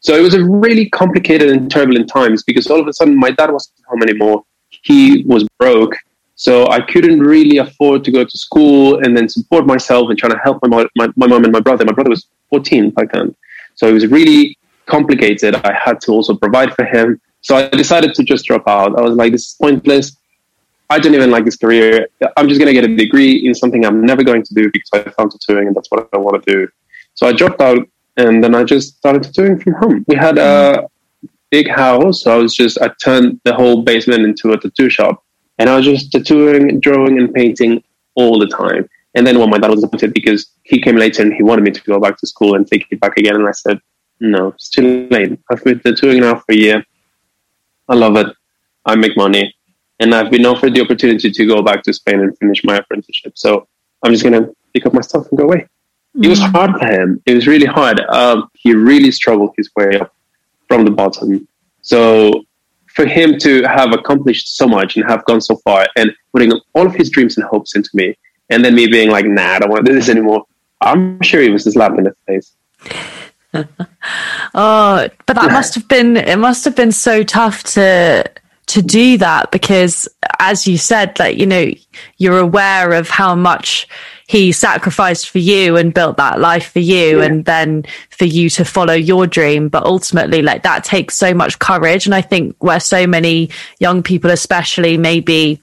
So 0.00 0.14
it 0.14 0.22
was 0.22 0.32
a 0.32 0.42
really 0.42 0.88
complicated 0.88 1.50
and 1.50 1.70
turbulent 1.70 2.08
times 2.08 2.42
because 2.42 2.68
all 2.68 2.80
of 2.80 2.88
a 2.88 2.92
sudden 2.94 3.16
my 3.16 3.32
dad 3.32 3.50
wasn't 3.50 3.76
home 3.86 4.02
anymore. 4.02 4.44
He 4.70 5.24
was 5.26 5.46
broke. 5.58 5.94
So 6.36 6.68
I 6.68 6.80
couldn't 6.80 7.20
really 7.20 7.58
afford 7.58 8.02
to 8.04 8.10
go 8.10 8.24
to 8.24 8.38
school 8.38 9.04
and 9.04 9.14
then 9.14 9.28
support 9.28 9.66
myself 9.66 10.08
and 10.08 10.18
trying 10.18 10.32
to 10.32 10.38
help 10.38 10.66
my, 10.66 10.86
my, 10.96 11.08
my 11.16 11.26
mom 11.26 11.44
and 11.44 11.52
my 11.52 11.60
brother. 11.60 11.84
My 11.84 11.92
brother 11.92 12.08
was 12.08 12.28
14 12.48 12.90
back 12.90 13.12
then. 13.12 13.36
So 13.74 13.88
it 13.88 13.92
was 13.92 14.06
really 14.06 14.56
complicated. 14.88 15.54
I 15.54 15.72
had 15.72 16.00
to 16.02 16.12
also 16.12 16.34
provide 16.34 16.74
for 16.74 16.84
him. 16.84 17.20
So 17.40 17.56
I 17.56 17.68
decided 17.68 18.14
to 18.14 18.24
just 18.24 18.46
drop 18.46 18.64
out. 18.66 18.98
I 18.98 19.02
was 19.02 19.14
like, 19.14 19.32
this 19.32 19.48
is 19.48 19.56
pointless. 19.60 20.16
I 20.90 20.98
don't 20.98 21.14
even 21.14 21.30
like 21.30 21.44
this 21.44 21.56
career. 21.56 22.08
I'm 22.36 22.48
just 22.48 22.58
going 22.60 22.74
to 22.74 22.78
get 22.78 22.84
a 22.84 22.96
degree 22.96 23.46
in 23.46 23.54
something 23.54 23.84
I'm 23.84 24.04
never 24.04 24.24
going 24.24 24.42
to 24.42 24.54
do 24.54 24.70
because 24.72 24.88
I 24.92 25.10
found 25.10 25.32
tattooing 25.32 25.66
and 25.68 25.76
that's 25.76 25.90
what 25.90 26.08
I 26.12 26.16
want 26.16 26.42
to 26.42 26.52
do. 26.52 26.68
So 27.14 27.26
I 27.26 27.32
dropped 27.32 27.60
out 27.60 27.86
and 28.16 28.42
then 28.42 28.54
I 28.54 28.64
just 28.64 28.96
started 28.96 29.22
tattooing 29.22 29.60
from 29.60 29.74
home. 29.74 30.04
We 30.08 30.16
had 30.16 30.38
a 30.38 30.88
big 31.50 31.68
house. 31.68 32.22
So 32.22 32.32
I 32.32 32.36
was 32.36 32.54
just, 32.54 32.80
I 32.80 32.90
turned 33.02 33.40
the 33.44 33.54
whole 33.54 33.82
basement 33.82 34.22
into 34.22 34.52
a 34.52 34.58
tattoo 34.58 34.88
shop 34.88 35.22
and 35.58 35.68
I 35.68 35.76
was 35.76 35.84
just 35.84 36.10
tattooing, 36.10 36.80
drawing, 36.80 37.18
and 37.18 37.32
painting 37.32 37.82
all 38.14 38.38
the 38.38 38.46
time. 38.46 38.88
And 39.14 39.26
then 39.26 39.38
when 39.38 39.50
my 39.50 39.58
dad 39.58 39.70
was 39.70 39.80
disappointed 39.80 40.14
because 40.14 40.50
he 40.62 40.80
came 40.80 40.96
later 40.96 41.22
and 41.22 41.34
he 41.34 41.42
wanted 41.42 41.64
me 41.64 41.70
to 41.70 41.82
go 41.82 41.98
back 42.00 42.16
to 42.18 42.26
school 42.26 42.54
and 42.54 42.66
take 42.66 42.86
it 42.90 43.00
back 43.00 43.16
again. 43.16 43.36
And 43.36 43.48
I 43.48 43.52
said, 43.52 43.80
no, 44.20 44.48
it's 44.48 44.68
too 44.68 45.08
late. 45.10 45.38
I've 45.50 45.62
been 45.64 45.80
tattooing 45.80 46.20
now 46.20 46.36
for 46.36 46.52
a 46.52 46.56
year. 46.56 46.84
I 47.88 47.94
love 47.94 48.16
it. 48.16 48.34
I 48.84 48.96
make 48.96 49.16
money. 49.16 49.54
And 50.00 50.14
I've 50.14 50.30
been 50.30 50.46
offered 50.46 50.74
the 50.74 50.80
opportunity 50.80 51.30
to 51.30 51.46
go 51.46 51.62
back 51.62 51.82
to 51.84 51.92
Spain 51.92 52.20
and 52.20 52.36
finish 52.38 52.62
my 52.64 52.76
apprenticeship. 52.76 53.36
So 53.36 53.66
I'm 54.02 54.12
just 54.12 54.22
going 54.22 54.40
to 54.40 54.54
pick 54.72 54.86
up 54.86 54.94
my 54.94 55.00
stuff 55.00 55.28
and 55.28 55.38
go 55.38 55.44
away. 55.44 55.58
Mm-hmm. 56.16 56.24
It 56.24 56.28
was 56.28 56.40
mm. 56.40 56.50
hard 56.50 56.78
for 56.78 56.86
him. 56.86 57.22
It 57.26 57.34
was 57.34 57.46
really 57.46 57.66
hard. 57.66 58.00
Um, 58.08 58.48
he 58.54 58.74
really 58.74 59.10
struggled 59.10 59.54
his 59.56 59.70
way 59.76 59.98
up 59.98 60.14
from 60.68 60.84
the 60.84 60.90
bottom. 60.90 61.48
So 61.82 62.44
for 62.94 63.06
him 63.06 63.38
to 63.38 63.62
have 63.64 63.92
accomplished 63.92 64.56
so 64.56 64.66
much 64.66 64.96
and 64.96 65.04
have 65.08 65.24
gone 65.24 65.40
so 65.40 65.56
far 65.56 65.86
and 65.96 66.12
putting 66.32 66.52
all 66.74 66.86
of 66.86 66.94
his 66.94 67.10
dreams 67.10 67.36
and 67.36 67.46
hopes 67.46 67.74
into 67.74 67.90
me, 67.94 68.16
and 68.50 68.64
then 68.64 68.74
me 68.74 68.86
being 68.86 69.10
like, 69.10 69.26
nah, 69.26 69.54
I 69.54 69.58
don't 69.58 69.70
want 69.70 69.84
to 69.84 69.92
do 69.92 69.98
this 69.98 70.08
anymore, 70.08 70.44
I'm 70.80 71.20
sure 71.22 71.40
he 71.40 71.50
was 71.50 71.64
just 71.64 71.76
laughing 71.76 71.98
in 71.98 72.04
the 72.04 72.14
face. 72.26 72.54
oh, 73.54 75.08
but 75.26 75.34
that 75.34 75.52
must 75.52 75.74
have 75.74 75.88
been 75.88 76.16
it 76.16 76.38
must 76.38 76.64
have 76.64 76.76
been 76.76 76.92
so 76.92 77.22
tough 77.22 77.64
to 77.64 78.24
to 78.68 78.82
do 78.82 79.16
that 79.16 79.50
because 79.50 80.06
as 80.38 80.66
you 80.66 80.76
said 80.76 81.18
like 81.18 81.38
you 81.38 81.46
know 81.46 81.72
you're 82.18 82.38
aware 82.38 82.92
of 82.92 83.08
how 83.08 83.34
much 83.34 83.88
he 84.26 84.52
sacrificed 84.52 85.30
for 85.30 85.38
you 85.38 85.78
and 85.78 85.94
built 85.94 86.18
that 86.18 86.38
life 86.38 86.72
for 86.72 86.80
you 86.80 87.18
yeah. 87.18 87.24
and 87.24 87.46
then 87.46 87.82
for 88.10 88.26
you 88.26 88.50
to 88.50 88.66
follow 88.66 88.92
your 88.92 89.26
dream 89.26 89.70
but 89.70 89.84
ultimately 89.84 90.42
like 90.42 90.62
that 90.64 90.84
takes 90.84 91.16
so 91.16 91.32
much 91.32 91.58
courage 91.58 92.04
and 92.04 92.14
i 92.14 92.20
think 92.20 92.54
where 92.62 92.78
so 92.78 93.06
many 93.06 93.48
young 93.80 94.02
people 94.02 94.30
especially 94.30 94.98
maybe 94.98 95.58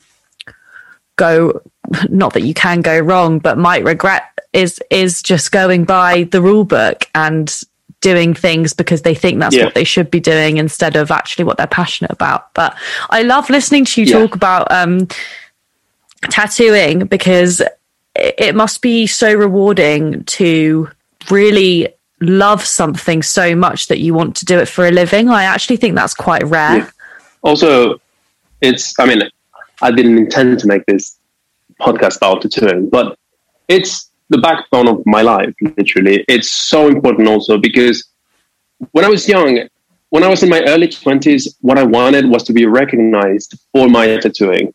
go 1.15 1.61
not 2.09 2.33
that 2.33 2.41
you 2.41 2.55
can 2.55 2.81
go 2.81 2.99
wrong 2.99 3.37
but 3.37 3.55
might 3.55 3.83
regret 3.83 4.23
is 4.51 4.81
is 4.89 5.21
just 5.21 5.51
going 5.51 5.83
by 5.83 6.23
the 6.23 6.41
rule 6.41 6.63
book 6.63 7.05
and 7.13 7.61
doing 8.09 8.35
things 8.35 8.73
because 8.73 9.01
they 9.01 9.15
think 9.15 9.39
that's 9.39 9.55
Yeah. 9.55 9.65
what 9.65 9.73
they 9.73 9.83
should 9.83 10.09
be 10.11 10.19
doing 10.19 10.57
instead 10.57 10.95
of 10.95 11.09
actually 11.09 11.45
what 11.45 11.57
they're 11.57 11.65
passionate 11.81 12.11
about. 12.11 12.53
But 12.53 12.75
I 13.09 13.23
love 13.23 13.49
listening 13.49 13.85
to 13.85 14.01
you 14.01 14.05
Yeah. 14.07 14.19
talk 14.19 14.35
about 14.35 14.71
um, 14.71 15.07
tattooing 16.29 17.05
because 17.07 17.61
it 18.15 18.55
must 18.55 18.81
be 18.81 19.07
so 19.07 19.33
rewarding 19.33 20.23
to 20.25 20.87
really 21.31 21.89
love 22.21 22.63
something 22.63 23.23
so 23.23 23.55
much 23.55 23.87
that 23.87 23.99
you 23.99 24.13
want 24.13 24.35
to 24.37 24.45
do 24.45 24.57
it 24.59 24.67
for 24.67 24.85
a 24.87 24.91
living. 24.91 25.29
I 25.29 25.43
actually 25.43 25.77
think 25.77 25.95
that's 25.95 26.13
quite 26.13 26.43
rare. 26.45 26.77
Yeah. 26.77 26.89
Also, 27.41 27.99
it's, 28.61 28.93
I 28.99 29.05
mean, 29.05 29.23
I 29.81 29.91
didn't 29.91 30.17
intend 30.17 30.59
to 30.59 30.67
make 30.67 30.85
this 30.85 31.17
podcast 31.81 32.17
about 32.17 32.41
tattooing, 32.43 32.89
but 32.89 33.17
it's 33.67 34.09
the 34.29 34.37
backbone 34.39 34.87
of 34.87 35.03
my 35.05 35.21
life, 35.21 35.53
literally. 35.77 36.25
It's 36.27 36.51
so 36.51 36.87
important 36.87 37.27
also 37.27 37.57
because 37.57 38.07
when 38.91 39.05
I 39.05 39.09
was 39.09 39.27
young, 39.27 39.67
when 40.09 40.23
I 40.23 40.27
was 40.27 40.43
in 40.43 40.49
my 40.49 40.61
early 40.63 40.87
20s, 40.87 41.55
what 41.61 41.77
I 41.77 41.83
wanted 41.83 42.29
was 42.29 42.43
to 42.43 42.53
be 42.53 42.65
recognized 42.65 43.59
for 43.71 43.87
my 43.87 44.17
tattooing. 44.17 44.73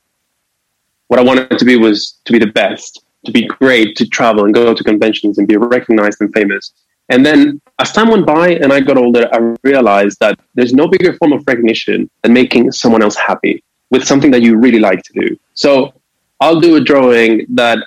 What 1.09 1.19
I 1.19 1.23
wanted 1.23 1.59
to 1.59 1.64
be 1.64 1.76
was 1.76 2.19
to 2.25 2.33
be 2.33 2.38
the 2.38 2.47
best, 2.47 3.04
to 3.25 3.33
be 3.33 3.47
great, 3.47 3.97
to 3.97 4.07
travel 4.07 4.45
and 4.45 4.54
go 4.54 4.73
to 4.75 4.85
conventions 4.85 5.38
and 5.38 5.49
be 5.49 5.57
recognized 5.57 6.21
and 6.21 6.33
famous. 6.33 6.73
And 7.09 7.26
then 7.26 7.61
as 7.80 7.92
time 7.92 8.09
went 8.09 8.26
by 8.26 8.50
and 8.50 8.73
I 8.73 8.80
got 8.80 8.97
older, 8.97 9.28
I 9.33 9.57
realized 9.64 10.19
that 10.21 10.38
there's 10.54 10.73
no 10.73 10.87
bigger 10.87 11.14
form 11.14 11.33
of 11.33 11.42
recognition 11.47 12.09
than 12.23 12.33
making 12.33 12.71
someone 12.71 13.02
else 13.02 13.16
happy 13.16 13.64
with 13.90 14.04
something 14.07 14.30
that 14.30 14.42
you 14.42 14.57
really 14.57 14.78
like 14.78 15.02
to 15.02 15.12
do. 15.12 15.37
So 15.54 15.92
I'll 16.40 16.61
do 16.61 16.76
a 16.76 16.80
drawing 16.80 17.47
that 17.49 17.78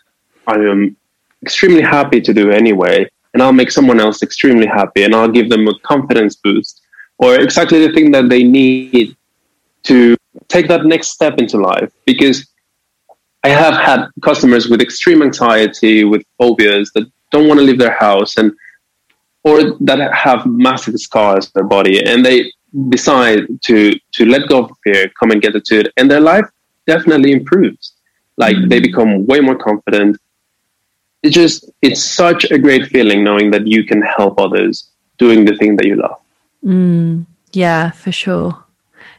I 0.45 0.55
am 0.55 0.97
extremely 1.43 1.81
happy 1.97 2.19
to 2.27 2.33
do 2.33 2.45
anyway, 2.61 2.97
and 3.33 3.41
I'll 3.41 3.59
make 3.61 3.71
someone 3.71 3.99
else 3.99 4.17
extremely 4.23 4.67
happy 4.79 5.01
and 5.03 5.13
I'll 5.15 5.35
give 5.39 5.49
them 5.49 5.67
a 5.67 5.75
confidence 5.91 6.35
boost 6.35 6.81
or 7.17 7.35
exactly 7.35 7.85
the 7.85 7.93
thing 7.93 8.11
that 8.11 8.29
they 8.29 8.43
need 8.43 9.15
to 9.83 10.15
take 10.47 10.67
that 10.67 10.85
next 10.85 11.09
step 11.17 11.35
into 11.37 11.57
life. 11.57 11.91
Because 12.05 12.37
I 13.43 13.49
have 13.49 13.75
had 13.89 14.07
customers 14.21 14.69
with 14.69 14.81
extreme 14.81 15.21
anxiety, 15.21 16.03
with 16.03 16.23
phobias 16.37 16.91
that 16.95 17.05
don't 17.31 17.47
want 17.47 17.59
to 17.59 17.65
leave 17.65 17.79
their 17.79 17.97
house 18.07 18.37
and 18.37 18.51
or 19.43 19.57
that 19.81 19.99
have 20.13 20.45
massive 20.45 20.97
scars 20.97 21.47
on 21.47 21.51
their 21.55 21.69
body 21.77 21.95
and 22.09 22.25
they 22.25 22.37
decide 22.89 23.41
to 23.67 23.77
to 24.13 24.25
let 24.25 24.47
go 24.47 24.63
of 24.63 24.71
fear, 24.83 25.11
come 25.19 25.31
and 25.31 25.41
get 25.41 25.55
it 25.55 25.65
to 25.65 25.81
it, 25.81 25.87
and 25.97 26.09
their 26.09 26.21
life 26.21 26.45
definitely 26.87 27.31
improves. 27.31 27.93
Like 28.37 28.55
mm. 28.55 28.69
they 28.69 28.79
become 28.79 29.25
way 29.25 29.39
more 29.39 29.55
confident. 29.55 30.17
It 31.23 31.29
just 31.31 31.69
it's 31.81 32.03
such 32.03 32.45
a 32.51 32.57
great 32.57 32.87
feeling 32.87 33.23
knowing 33.23 33.51
that 33.51 33.65
you 33.65 33.83
can 33.85 34.01
help 34.01 34.39
others 34.39 34.89
doing 35.17 35.45
the 35.45 35.55
thing 35.57 35.77
that 35.77 35.85
you 35.85 35.95
love. 35.95 36.19
Yeah, 37.53 37.91
for 37.91 38.11
sure. 38.11 38.57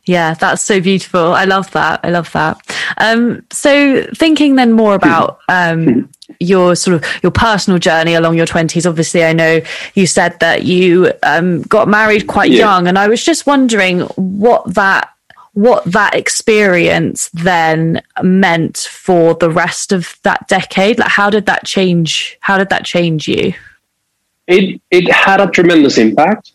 Yeah, 0.06 0.34
that's 0.34 0.60
so 0.60 0.80
beautiful. 0.82 1.32
I 1.32 1.46
love 1.46 1.70
that. 1.70 2.00
I 2.02 2.10
love 2.10 2.30
that. 2.32 2.60
Um, 2.98 3.42
so 3.50 4.04
thinking 4.14 4.56
then 4.56 4.72
more 4.72 4.94
about 4.94 5.38
um, 5.48 6.10
your 6.40 6.76
sort 6.76 6.96
of 6.96 7.04
your 7.22 7.32
personal 7.32 7.78
journey 7.78 8.12
along 8.14 8.36
your 8.36 8.44
twenties. 8.44 8.86
Obviously, 8.86 9.24
I 9.24 9.32
know 9.32 9.62
you 9.94 10.06
said 10.06 10.38
that 10.40 10.64
you 10.64 11.10
um, 11.22 11.62
got 11.62 11.88
married 11.88 12.26
quite 12.26 12.50
Yeah. 12.50 12.58
young, 12.58 12.86
and 12.86 12.98
I 12.98 13.08
was 13.08 13.24
just 13.24 13.46
wondering 13.46 14.00
what 14.16 14.74
that 14.74 15.13
what 15.54 15.84
that 15.84 16.14
experience 16.14 17.30
then 17.30 18.02
meant 18.22 18.76
for 18.78 19.34
the 19.34 19.50
rest 19.50 19.92
of 19.92 20.18
that 20.22 20.46
decade. 20.48 20.98
Like, 20.98 21.08
how 21.08 21.30
did 21.30 21.46
that 21.46 21.64
change? 21.64 22.36
How 22.40 22.58
did 22.58 22.68
that 22.70 22.84
change 22.84 23.26
you? 23.26 23.54
it 24.46 24.80
it 24.90 25.10
had 25.10 25.40
a 25.40 25.46
tremendous 25.48 25.98
impact 25.98 26.52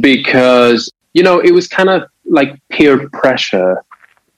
because 0.00 0.90
you 1.12 1.22
know 1.22 1.40
it 1.40 1.52
was 1.52 1.68
kind 1.68 1.88
of 1.88 2.08
like 2.24 2.56
peer 2.70 3.08
pressure 3.10 3.82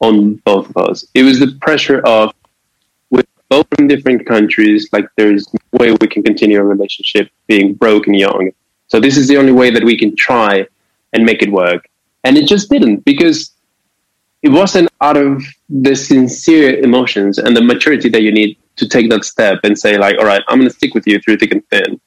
on 0.01 0.35
both 0.45 0.69
of 0.71 0.77
us. 0.77 1.07
It 1.15 1.23
was 1.23 1.39
the 1.39 1.57
pressure 1.61 2.01
of 2.01 2.33
we're 3.11 3.23
both 3.49 3.67
from 3.77 3.87
different 3.87 4.27
countries. 4.27 4.89
Like 4.93 5.07
there's 5.17 5.47
no 5.53 5.79
way 5.79 5.97
we 6.01 6.09
can 6.09 6.23
continue 6.23 6.59
a 6.59 6.65
relationship 6.65 7.31
being 7.47 7.75
broken 7.75 8.15
young. 8.15 8.51
So 8.89 8.99
this 8.99 9.17
is 9.17 9.29
the 9.29 9.37
only 9.37 9.53
way 9.53 9.71
that 9.71 9.85
we 9.85 9.97
can 9.97 10.17
try 10.17 10.67
and 11.13 11.25
make 11.25 11.43
it 11.43 11.53
work. 11.53 11.89
And 12.25 12.37
it 12.37 12.49
just 12.49 12.69
didn't 12.69 13.05
because 13.05 13.53
it 14.43 14.51
wasn't 14.51 14.89
out 15.01 15.17
of 15.17 15.43
the 15.69 15.95
sincere 15.95 16.79
emotions 16.81 17.39
and 17.39 17.57
the 17.57 17.63
maturity 17.63 18.09
that 18.09 18.23
you 18.23 18.33
need 18.33 18.59
to 18.77 18.89
take 18.89 19.09
that 19.11 19.25
step 19.25 19.61
and 19.65 19.79
say 19.79 19.99
like, 19.99 20.19
all 20.19 20.27
right, 20.27 20.43
I'm 20.49 20.59
going 20.59 20.69
to 20.69 20.75
stick 20.75 20.95
with 20.95 21.07
you 21.07 21.21
through 21.21 21.37
thick 21.37 21.53
and 21.53 21.67
thin 21.69 22.01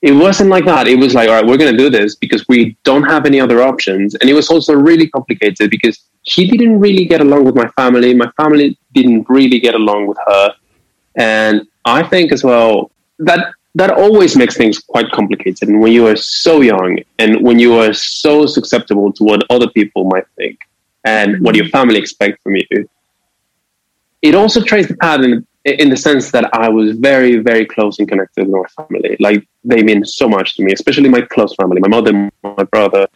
it 0.00 0.12
wasn't 0.12 0.48
like 0.48 0.64
that. 0.64 0.86
It 0.86 0.96
was 0.96 1.14
like, 1.14 1.28
all 1.28 1.34
right, 1.34 1.46
we're 1.46 1.56
going 1.56 1.72
to 1.72 1.76
do 1.76 1.90
this 1.90 2.14
because 2.14 2.46
we 2.48 2.76
don't 2.84 3.02
have 3.02 3.26
any 3.26 3.40
other 3.40 3.62
options. 3.62 4.14
And 4.14 4.30
it 4.30 4.34
was 4.34 4.48
also 4.48 4.74
really 4.74 5.08
complicated 5.08 5.70
because 5.70 5.98
she 6.22 6.48
didn't 6.48 6.78
really 6.78 7.04
get 7.04 7.20
along 7.20 7.44
with 7.44 7.56
my 7.56 7.66
family. 7.68 8.14
My 8.14 8.30
family 8.36 8.78
didn't 8.94 9.26
really 9.28 9.58
get 9.58 9.74
along 9.74 10.06
with 10.06 10.18
her. 10.26 10.54
And 11.16 11.66
I 11.84 12.04
think 12.04 12.30
as 12.30 12.44
well 12.44 12.90
that 13.18 13.52
that 13.74 13.90
always 13.90 14.36
makes 14.36 14.56
things 14.56 14.78
quite 14.78 15.10
complicated. 15.10 15.68
And 15.68 15.80
when 15.80 15.92
you 15.92 16.06
are 16.06 16.16
so 16.16 16.60
young 16.60 16.98
and 17.18 17.42
when 17.42 17.58
you 17.58 17.74
are 17.74 17.92
so 17.92 18.46
susceptible 18.46 19.12
to 19.14 19.24
what 19.24 19.42
other 19.50 19.68
people 19.68 20.04
might 20.04 20.26
think 20.36 20.60
and 21.04 21.40
what 21.40 21.54
your 21.54 21.68
family 21.68 21.98
expect 21.98 22.42
from 22.42 22.56
you, 22.56 22.88
it 24.22 24.34
also 24.34 24.60
traces 24.62 24.88
the 24.88 24.96
pattern 24.96 25.46
in 25.64 25.90
the 25.90 25.96
sense 25.96 26.30
that 26.30 26.52
I 26.54 26.68
was 26.68 26.96
very, 26.96 27.36
very 27.36 27.66
close 27.66 27.98
and 27.98 28.08
connected 28.08 28.48
with 28.48 28.62
my 28.62 28.84
family. 28.84 29.16
Like 29.20 29.46
they 29.64 29.82
mean 29.82 30.04
so 30.04 30.28
much 30.28 30.56
to 30.56 30.64
me, 30.64 30.72
especially 30.72 31.08
my 31.08 31.20
close 31.20 31.54
family, 31.54 31.80
my 31.80 31.88
mother, 31.88 32.30
my 32.42 32.64
brother. 32.64 33.06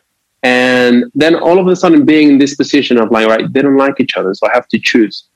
And 0.43 1.05
then 1.15 1.37
all 1.37 1.59
of 1.59 1.67
a 1.69 1.77
sudden 1.77 2.05
being 2.05 2.29
in 2.29 2.39
this 2.39 2.55
position 2.57 2.99
of 2.99 3.11
like, 3.11 3.27
right, 3.29 3.53
they 3.53 3.63
don't 3.63 3.77
like 3.77 4.01
each 4.01 4.17
other, 4.17 4.35
so 4.35 4.49
I 4.49 4.53
have 4.55 4.69
to 4.69 4.79
choose. 4.79 5.29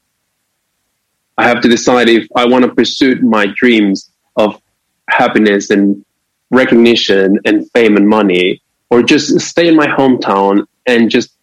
I 1.38 1.46
have 1.46 1.60
to 1.60 1.68
decide 1.68 2.08
if 2.08 2.26
I 2.34 2.46
want 2.46 2.64
to 2.64 2.74
pursue 2.74 3.16
my 3.22 3.46
dreams 3.56 4.10
of 4.36 4.60
happiness 5.08 5.70
and 5.70 6.04
recognition 6.50 7.38
and 7.44 7.70
fame 7.72 7.96
and 7.96 8.08
money, 8.08 8.62
or 8.90 9.02
just 9.02 9.38
stay 9.40 9.68
in 9.68 9.76
my 9.76 9.86
hometown 9.86 10.66
and 10.86 11.10
just 11.10 11.35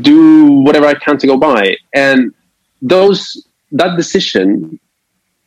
do 0.00 0.52
whatever 0.66 0.86
I 0.86 0.94
can 0.94 1.18
to 1.18 1.26
go 1.26 1.36
by. 1.36 1.76
And 1.94 2.32
those 2.80 3.46
that 3.72 3.96
decision 3.96 4.78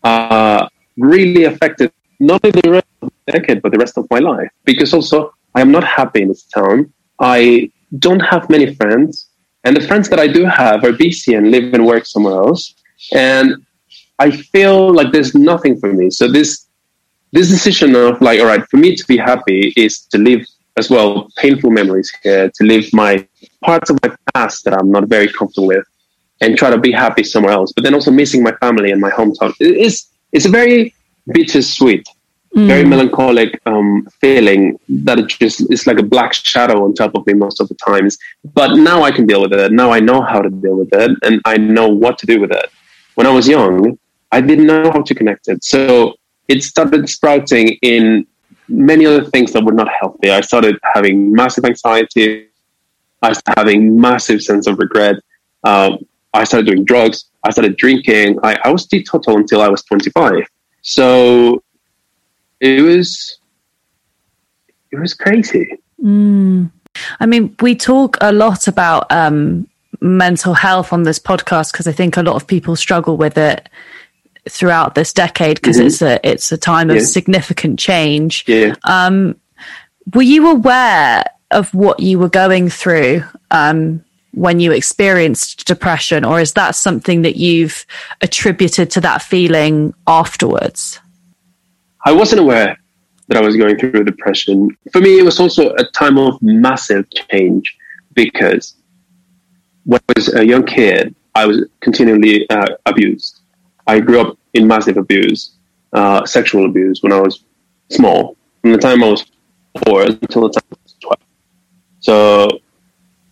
uh, 0.03 0.67
really 0.97 1.45
affected 1.45 1.91
not 2.19 2.43
only 2.43 2.61
the 2.61 2.71
rest 2.71 2.87
of 3.01 3.11
the 3.25 3.31
decade, 3.33 3.61
but 3.61 3.71
the 3.71 3.77
rest 3.77 3.97
of 3.97 4.07
my 4.09 4.19
life. 4.19 4.49
Because 4.63 4.93
also, 4.93 5.33
I 5.53 5.61
am 5.61 5.71
not 5.71 5.83
happy 5.83 6.21
in 6.21 6.29
this 6.29 6.43
town. 6.43 6.93
I 7.19 7.71
don't 7.99 8.19
have 8.19 8.49
many 8.49 8.73
friends, 8.75 9.29
and 9.63 9.75
the 9.75 9.81
friends 9.81 10.09
that 10.09 10.19
I 10.19 10.27
do 10.27 10.45
have 10.45 10.83
are 10.83 10.91
busy 10.91 11.33
and 11.33 11.51
live 11.51 11.73
and 11.73 11.85
work 11.85 12.05
somewhere 12.05 12.35
else. 12.35 12.75
And 13.13 13.65
I 14.19 14.31
feel 14.31 14.93
like 14.93 15.11
there's 15.11 15.35
nothing 15.35 15.77
for 15.79 15.91
me. 15.93 16.09
So 16.09 16.31
this 16.31 16.67
this 17.31 17.49
decision 17.49 17.95
of 17.95 18.21
like, 18.21 18.39
all 18.39 18.45
right, 18.45 18.65
for 18.69 18.77
me 18.77 18.95
to 18.95 19.05
be 19.07 19.17
happy 19.17 19.73
is 19.75 20.01
to 20.11 20.17
live 20.17 20.45
as 20.77 20.89
well 20.89 21.27
painful 21.37 21.71
memories 21.71 22.11
here, 22.23 22.49
to 22.55 22.63
live 22.63 22.85
my 22.93 23.27
parts 23.65 23.89
of 23.89 23.99
my 24.03 24.15
past 24.33 24.63
that 24.65 24.73
I'm 24.73 24.91
not 24.91 25.05
very 25.07 25.27
comfortable 25.31 25.67
with, 25.67 25.85
and 26.41 26.57
try 26.57 26.69
to 26.69 26.77
be 26.77 26.91
happy 26.91 27.23
somewhere 27.23 27.53
else. 27.53 27.71
But 27.73 27.83
then 27.83 27.93
also 27.93 28.11
missing 28.11 28.43
my 28.43 28.53
family 28.63 28.91
and 28.91 29.01
my 29.01 29.11
hometown. 29.11 29.53
It's 29.59 30.09
it's 30.31 30.45
a 30.45 30.49
very 30.49 30.93
bittersweet, 31.35 32.07
very 32.53 32.85
melancholic 32.85 33.59
um, 33.65 34.07
feeling 34.21 34.79
that 35.07 35.19
it 35.19 35.27
just 35.27 35.57
it's 35.71 35.87
like 35.87 35.99
a 35.99 36.03
black 36.03 36.33
shadow 36.33 36.83
on 36.85 36.93
top 36.93 37.15
of 37.15 37.25
me 37.27 37.33
most 37.33 37.59
of 37.61 37.67
the 37.69 37.75
times. 37.75 38.17
But 38.53 38.75
now 38.75 39.03
I 39.03 39.11
can 39.11 39.25
deal 39.25 39.41
with 39.41 39.53
it. 39.53 39.71
Now 39.71 39.91
I 39.91 39.99
know 39.99 40.21
how 40.21 40.39
to 40.41 40.49
deal 40.49 40.75
with 40.75 40.93
it, 40.93 41.11
and 41.23 41.41
I 41.45 41.57
know 41.57 41.87
what 41.87 42.17
to 42.19 42.25
do 42.25 42.39
with 42.39 42.51
it. 42.51 42.67
When 43.15 43.27
I 43.27 43.31
was 43.31 43.47
young, 43.47 43.97
I 44.31 44.41
didn't 44.41 44.67
know 44.67 44.91
how 44.91 45.01
to 45.01 45.15
connect 45.15 45.47
it. 45.47 45.63
So 45.63 46.15
it 46.47 46.63
started 46.63 47.09
sprouting 47.09 47.77
in 47.81 48.27
many 48.67 49.05
other 49.05 49.23
things 49.23 49.53
that 49.53 49.63
were 49.63 49.73
not 49.73 49.89
healthy. 49.99 50.29
I 50.29 50.41
started 50.41 50.77
having 50.93 51.31
massive 51.31 51.65
anxiety. 51.65 52.47
I 53.25 53.33
started 53.33 53.59
having 53.59 53.99
massive 53.99 54.41
sense 54.41 54.67
of 54.67 54.77
regret. 54.79 55.15
Um, 55.63 55.99
I 56.33 56.43
started 56.43 56.67
doing 56.67 56.83
drugs. 56.85 57.25
I 57.43 57.51
started 57.51 57.77
drinking. 57.77 58.39
I, 58.43 58.57
I 58.63 58.69
was 58.71 58.85
teetotal 58.85 59.37
until 59.37 59.61
I 59.61 59.69
was 59.69 59.83
25. 59.83 60.45
So 60.81 61.63
it 62.59 62.81
was, 62.81 63.39
it 64.91 64.99
was 64.99 65.13
crazy. 65.13 65.79
I 66.03 67.25
mean, 67.25 67.55
we 67.61 67.75
talk 67.75 68.17
a 68.21 68.31
lot 68.31 68.67
about 68.67 69.11
um, 69.11 69.67
mental 70.01 70.53
health 70.53 70.93
on 70.93 71.03
this 71.03 71.19
podcast 71.19 71.71
because 71.71 71.87
I 71.87 71.91
think 71.91 72.17
a 72.17 72.23
lot 72.23 72.35
of 72.35 72.47
people 72.47 72.75
struggle 72.75 73.17
with 73.17 73.37
it 73.37 73.67
throughout 74.47 74.93
this 74.93 75.11
decade 75.11 75.55
because 75.55 75.79
it's 75.79 76.03
a 76.03 76.19
it's 76.27 76.51
a 76.51 76.57
time 76.57 76.91
of 76.91 76.97
Yeah. 76.97 77.01
significant 77.03 77.79
change. 77.79 78.45
Yeah. 78.47 78.75
Were 80.13 80.21
you 80.21 80.51
aware 80.51 81.23
of 81.51 81.73
what 81.73 81.99
you 81.99 82.19
were 82.19 82.29
going 82.29 82.69
through 82.69 83.23
um, 83.51 84.03
when 84.33 84.59
you 84.59 84.71
experienced 84.71 85.65
depression, 85.65 86.25
or 86.25 86.39
is 86.39 86.53
that 86.53 86.75
something 86.75 87.21
that 87.21 87.37
you've 87.37 87.85
attributed 88.21 88.91
to 88.91 89.01
that 89.01 89.21
feeling 89.21 89.93
afterwards? 90.07 90.99
I 92.05 92.11
wasn't 92.11 92.41
aware. 92.41 92.77
that 93.27 93.37
I 93.37 93.41
was 93.41 93.57
going 93.57 93.77
through 93.79 94.03
depression. 94.03 94.69
For 94.91 95.01
me, 95.01 95.17
it 95.17 95.23
was 95.23 95.39
also 95.39 95.73
a 95.73 95.83
time 95.91 96.19
of 96.19 96.39
massive 96.43 97.07
change 97.09 97.75
because 98.13 98.75
when 99.83 99.99
I 100.09 100.13
was 100.15 100.33
a 100.35 100.45
young 100.45 100.63
kid, 100.63 101.15
I 101.33 101.45
was 101.45 101.65
continually 101.79 102.47
uh, 102.49 102.67
abused. 102.85 103.41
I 103.87 103.99
grew 103.99 104.19
up 104.21 104.37
in 104.53 104.67
massive 104.67 104.97
abuse, 104.97 105.55
uh, 105.93 106.25
sexual 106.25 106.65
abuse 106.65 107.01
when 107.01 107.11
I 107.11 107.19
was 107.19 107.43
small, 107.89 108.37
from 108.61 108.71
the 108.73 108.77
time 108.77 109.03
I 109.03 109.09
was 109.09 109.25
four 109.83 110.03
until 110.03 110.43
the 110.43 110.49
time 110.49 110.63
I 110.71 110.77
was 110.83 110.84
12. 110.84 110.84
So 112.05 112.59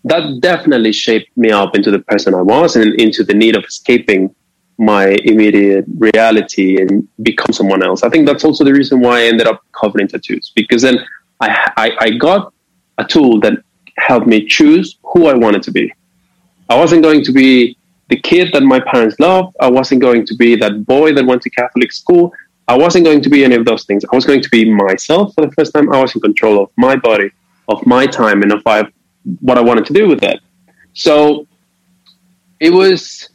that 0.06 0.24
definitely 0.42 0.94
shaped 0.94 1.30
me 1.38 1.51
up 1.51 1.75
into 1.75 1.92
the 1.92 2.00
person 2.00 2.34
I 2.34 2.42
was 2.42 2.75
and 2.75 3.00
into 3.00 3.24
the 3.24 3.36
need 3.44 3.56
of 3.56 3.63
escaping 3.63 4.34
my 4.80 5.15
immediate 5.32 5.86
reality 6.00 6.82
and 6.82 7.08
become 7.22 7.53
someone 7.53 7.84
else. 7.84 8.01
I 8.01 8.10
think 8.10 8.25
that's 8.25 8.44
also 8.44 8.63
the 8.63 8.74
reason 8.74 9.00
why 9.00 9.20
I 9.20 9.24
ended 9.25 9.46
up 9.46 9.62
covering 9.80 10.08
tattoos 10.08 10.51
because 10.56 10.82
then 10.82 10.98
I, 11.39 11.48
I, 11.77 11.88
I 12.06 12.10
got 12.27 12.51
a 12.98 13.06
tool 13.06 13.39
that 13.42 13.53
helped 13.98 14.25
me 14.25 14.48
choose 14.48 14.98
who 15.03 15.27
I 15.27 15.36
wanted 15.36 15.62
to 15.68 15.72
be. 15.72 15.94
I 16.68 16.75
wasn't 16.75 17.03
going 17.03 17.24
to 17.25 17.32
be 17.32 17.77
the 18.10 18.20
kid 18.20 18.51
that 18.53 18.63
my 18.63 18.80
parents 18.80 19.20
loved. 19.20 19.56
I 19.60 19.70
wasn't 19.70 20.01
going 20.01 20.25
to 20.25 20.36
be 20.36 20.56
that 20.56 20.84
boy 20.88 21.13
that 21.13 21.24
went 21.24 21.44
to 21.44 21.51
Catholic 21.51 21.92
school. 21.92 22.34
I 22.68 22.75
wasn't 22.75 23.06
going 23.06 23.22
to 23.22 23.30
be 23.30 23.44
any 23.44 23.56
of 23.56 23.65
those 23.65 23.86
things. 23.86 24.03
I 24.12 24.15
was 24.15 24.25
going 24.25 24.42
to 24.42 24.50
be 24.50 24.65
myself 24.65 25.36
for 25.36 25.46
the 25.46 25.51
first 25.51 25.74
time. 25.75 25.94
I 25.94 26.01
was 26.01 26.15
in 26.15 26.22
control 26.22 26.63
of 26.63 26.72
my 26.75 26.96
body, 26.96 27.30
of 27.67 27.86
my 27.86 28.05
time, 28.05 28.41
and 28.41 28.51
of 28.51 28.62
what 29.39 29.58
I 29.58 29.62
wanted 29.62 29.86
to 29.86 29.93
do 29.93 30.08
with 30.08 30.24
it. 30.24 30.39
So 30.93 31.48
it 32.60 32.72
was 32.72 33.29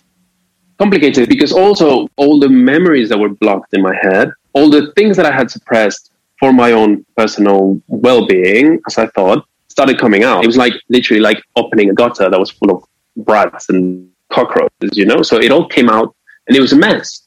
complicated 0.78 1.28
because 1.28 1.52
also 1.52 2.08
all 2.16 2.38
the 2.38 2.49
memories 2.49 3.08
that 3.08 3.18
were 3.18 3.30
blocked 3.30 3.75
in 3.75 3.82
my 3.82 3.94
head, 4.00 4.30
all 4.52 4.70
the 4.70 4.92
things 4.92 5.16
that 5.16 5.26
I 5.26 5.32
had 5.32 5.50
suppressed 5.50 6.12
for 6.38 6.52
my 6.52 6.73
own 6.73 7.04
personal 7.16 7.80
well 7.88 8.26
being, 8.26 8.80
as 8.87 8.97
I 8.97 9.06
thought, 9.08 9.44
started 9.68 9.99
coming 9.99 10.23
out. 10.25 10.44
It 10.44 10.47
was 10.47 10.56
like 10.56 10.75
literally 10.88 11.20
like 11.20 11.42
opening 11.56 11.90
a 11.90 11.94
gutter 11.94 12.30
that 12.30 12.38
was 12.38 12.50
full 12.50 12.70
of 12.70 12.85
rats 13.26 13.68
and 13.68 14.08
cockroaches, 14.30 14.97
you 14.97 15.04
know? 15.04 15.23
So 15.23 15.38
it 15.40 15.50
all 15.50 15.66
came 15.66 15.88
out 15.88 16.14
and 16.47 16.56
it 16.56 16.61
was 16.61 16.73
a 16.73 16.76
mess. 16.76 17.23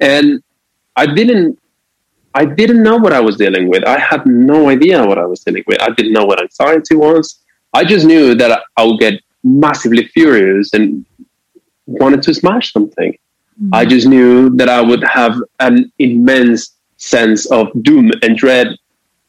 And 0.00 0.42
I 0.96 1.06
didn't 1.06 1.58
I 2.34 2.44
didn't 2.44 2.82
know 2.82 2.96
what 2.96 3.12
I 3.12 3.20
was 3.20 3.36
dealing 3.36 3.68
with. 3.68 3.84
I 3.84 3.98
had 3.98 4.26
no 4.26 4.68
idea 4.70 5.04
what 5.04 5.18
I 5.18 5.26
was 5.26 5.40
dealing 5.40 5.64
with. 5.66 5.82
I 5.82 5.90
didn't 5.90 6.12
know 6.12 6.24
what 6.24 6.40
anxiety 6.40 6.94
was. 6.94 7.40
I 7.74 7.84
just 7.84 8.06
knew 8.06 8.34
that 8.34 8.62
I 8.76 8.84
would 8.84 9.00
get 9.00 9.20
massively 9.44 10.06
furious 10.08 10.72
and 10.72 11.04
wanted 11.86 12.22
to 12.22 12.34
smash 12.34 12.72
something. 12.72 13.12
Mm-hmm. 13.12 13.74
I 13.74 13.84
just 13.84 14.06
knew 14.06 14.50
that 14.56 14.68
I 14.68 14.80
would 14.80 15.04
have 15.04 15.36
an 15.60 15.92
immense 15.98 16.76
sense 16.96 17.50
of 17.50 17.68
doom 17.82 18.10
and 18.22 18.36
dread 18.36 18.76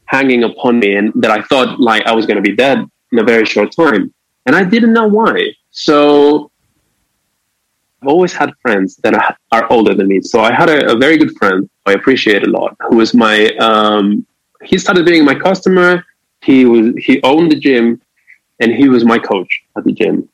hanging 0.06 0.44
upon 0.44 0.80
me, 0.80 0.96
and 0.96 1.12
that 1.16 1.32
I 1.32 1.42
thought 1.42 1.80
like 1.80 2.04
I 2.06 2.14
was 2.14 2.26
going 2.26 2.38
to 2.38 2.42
be 2.42 2.56
dead 2.56 2.86
in 3.12 3.20
a 3.20 3.24
very 3.24 3.46
short 3.46 3.72
time. 3.72 4.14
And 4.46 4.56
I 4.56 4.64
didn't 4.64 4.94
know 4.94 5.08
why. 5.08 5.54
So 5.72 6.52
I've 8.02 8.10
always 8.10 8.34
had 8.34 8.52
friends 8.62 8.98
that 8.98 9.38
are, 9.52 9.72
older 9.72 9.94
than 9.94 10.08
me. 10.08 10.22
So 10.22 10.42
I 10.42 10.54
had 10.54 10.70
a, 10.70 10.94
a, 10.94 10.98
very 10.98 11.18
good 11.18 11.32
friend 11.38 11.70
I 11.86 11.94
appreciate 11.94 12.44
a 12.44 12.50
lot, 12.50 12.76
who 12.88 12.98
was 12.98 13.14
my. 13.14 13.48
Um, 13.58 14.26
he 14.64 14.78
started 14.78 15.06
being 15.06 15.26
my 15.26 15.36
customer. 15.36 16.06
He 16.42 16.66
was 16.66 16.94
he 16.98 17.22
owned 17.24 17.52
the 17.52 17.56
gym, 17.58 18.02
and 18.60 18.72
he 18.72 18.88
was 18.88 19.04
my 19.04 19.20
coach 19.20 19.62
at 19.78 19.84
the 19.84 19.92
gym. 19.92 20.30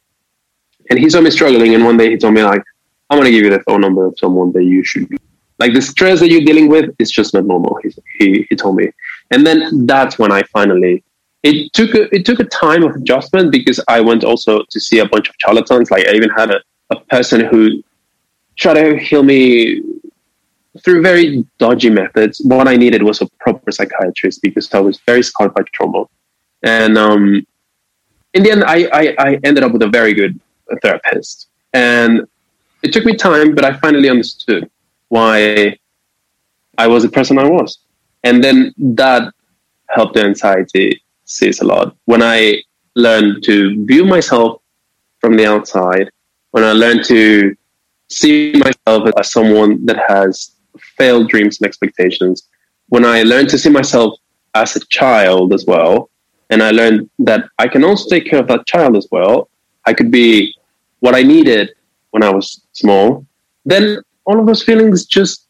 And 0.89 1.00
he 1.00 1.10
saw 1.10 1.22
me 1.22 1.32
struggling, 1.32 1.74
and 1.75 1.84
one 1.84 1.98
day 1.98 2.10
he 2.10 2.18
told 2.18 2.34
me 2.34 2.44
like, 2.44 2.63
"I'm 3.10 3.18
gonna 3.18 3.32
give 3.32 3.44
you 3.44 3.50
the 3.50 3.62
phone 3.62 3.82
number 3.82 4.06
of 4.06 4.18
someone 4.18 4.51
that 4.53 4.63
you 4.63 4.84
should 4.84 5.10
be. 5.10 5.18
like. 5.58 5.74
The 5.74 5.82
stress 5.82 6.20
that 6.20 6.29
you're 6.29 6.46
dealing 6.46 6.70
with 6.70 6.96
is 7.00 7.10
just 7.12 7.34
not 7.34 7.46
normal." 7.46 7.79
He 7.84 7.89
he, 8.18 8.48
he 8.50 8.56
told 8.56 8.75
me, 8.75 8.91
and 9.32 9.46
then 9.46 9.88
that's 9.88 10.20
when 10.20 10.32
I 10.32 10.44
finally. 10.44 11.03
It 11.41 11.72
took 11.74 11.96
a, 11.96 12.13
it 12.13 12.25
took 12.25 12.39
a 12.39 12.44
time 12.44 12.84
of 12.84 12.96
adjustment 12.96 13.51
because 13.51 13.79
I 13.88 14.01
went 14.01 14.24
also 14.25 14.63
to 14.70 14.79
see 14.79 15.00
a 15.00 15.06
bunch 15.06 15.29
of 15.29 15.36
charlatans. 15.39 15.89
Like 15.89 16.06
I 16.06 16.12
even 16.12 16.29
had 16.29 16.51
a, 16.51 16.60
a 16.89 17.00
person 17.06 17.39
who 17.39 17.82
tried 18.57 18.74
to 18.83 18.98
heal 18.98 19.24
me 19.24 19.81
through 20.84 21.01
very 21.01 21.46
dodgy 21.58 21.90
methods. 21.90 22.42
What 22.44 22.68
I 22.68 22.75
needed 22.75 23.03
was 23.03 23.22
a 23.22 23.27
proper 23.40 23.72
psychiatrist 23.72 24.42
because 24.42 24.74
I 24.74 24.79
was 24.79 25.00
very 25.05 25.24
scarred 25.24 25.53
by 25.53 25.64
trauma. 25.74 26.05
And 26.64 26.98
um, 26.98 27.46
in 28.34 28.44
the 28.44 28.51
end, 28.51 28.64
I, 28.64 28.90
I, 28.94 29.16
I, 29.18 29.40
ended 29.44 29.64
up 29.64 29.72
with 29.72 29.82
a 29.82 29.88
very 29.88 30.14
good 30.14 30.40
therapist. 30.82 31.48
And 31.74 32.27
it 32.84 32.94
took 32.94 33.05
me 33.05 33.16
time, 33.16 33.55
but 33.55 33.66
I 33.66 33.77
finally 33.77 34.10
understood 34.10 34.70
why 35.08 35.77
I 36.77 36.88
was 36.88 37.03
the 37.03 37.10
person 37.10 37.40
I 37.40 37.48
was. 37.48 37.79
And 38.24 38.44
then 38.44 38.74
that 38.77 39.34
helped 39.90 40.16
the 40.16 40.24
anxiety 40.24 41.01
cease 41.25 41.62
a 41.62 41.66
lot. 41.66 41.96
When 42.05 42.22
I 42.22 42.64
learned 42.96 43.44
to 43.46 43.86
view 43.86 44.05
myself 44.05 44.62
from 45.20 45.36
the 45.36 45.46
outside, 45.46 46.12
when 46.51 46.64
I 46.64 46.74
learned 46.74 47.05
to 47.05 47.55
see 48.10 48.53
myself 48.53 49.10
as 49.18 49.32
someone 49.32 49.86
that 49.86 50.00
has 50.08 50.55
failed 50.98 51.29
dreams 51.29 51.59
and 51.59 51.68
expectations, 51.68 52.48
when 52.89 53.05
I 53.05 53.24
learned 53.24 53.50
to 53.50 53.57
see 53.57 53.70
myself 53.70 54.20
as 54.55 54.75
a 54.75 54.85
child 54.87 55.53
as 55.53 55.65
well, 55.65 56.09
and 56.50 56.63
I 56.63 56.72
learned 56.72 57.09
that 57.20 57.46
I 57.59 57.68
can 57.68 57.83
also 57.83 58.09
take 58.09 58.25
care 58.25 58.39
of 58.39 58.48
that 58.48 58.65
child 58.65 58.98
as 58.98 59.07
well, 59.11 59.50
I 59.85 59.94
could 59.94 60.11
be 60.11 60.53
what 61.00 61.15
I 61.15 61.24
needed 61.24 61.72
when 62.11 62.24
I 62.24 62.29
was 62.29 62.61
small, 62.74 63.25
then 63.65 64.01
all 64.25 64.39
of 64.39 64.46
those 64.46 64.63
feelings 64.63 65.05
just 65.05 65.48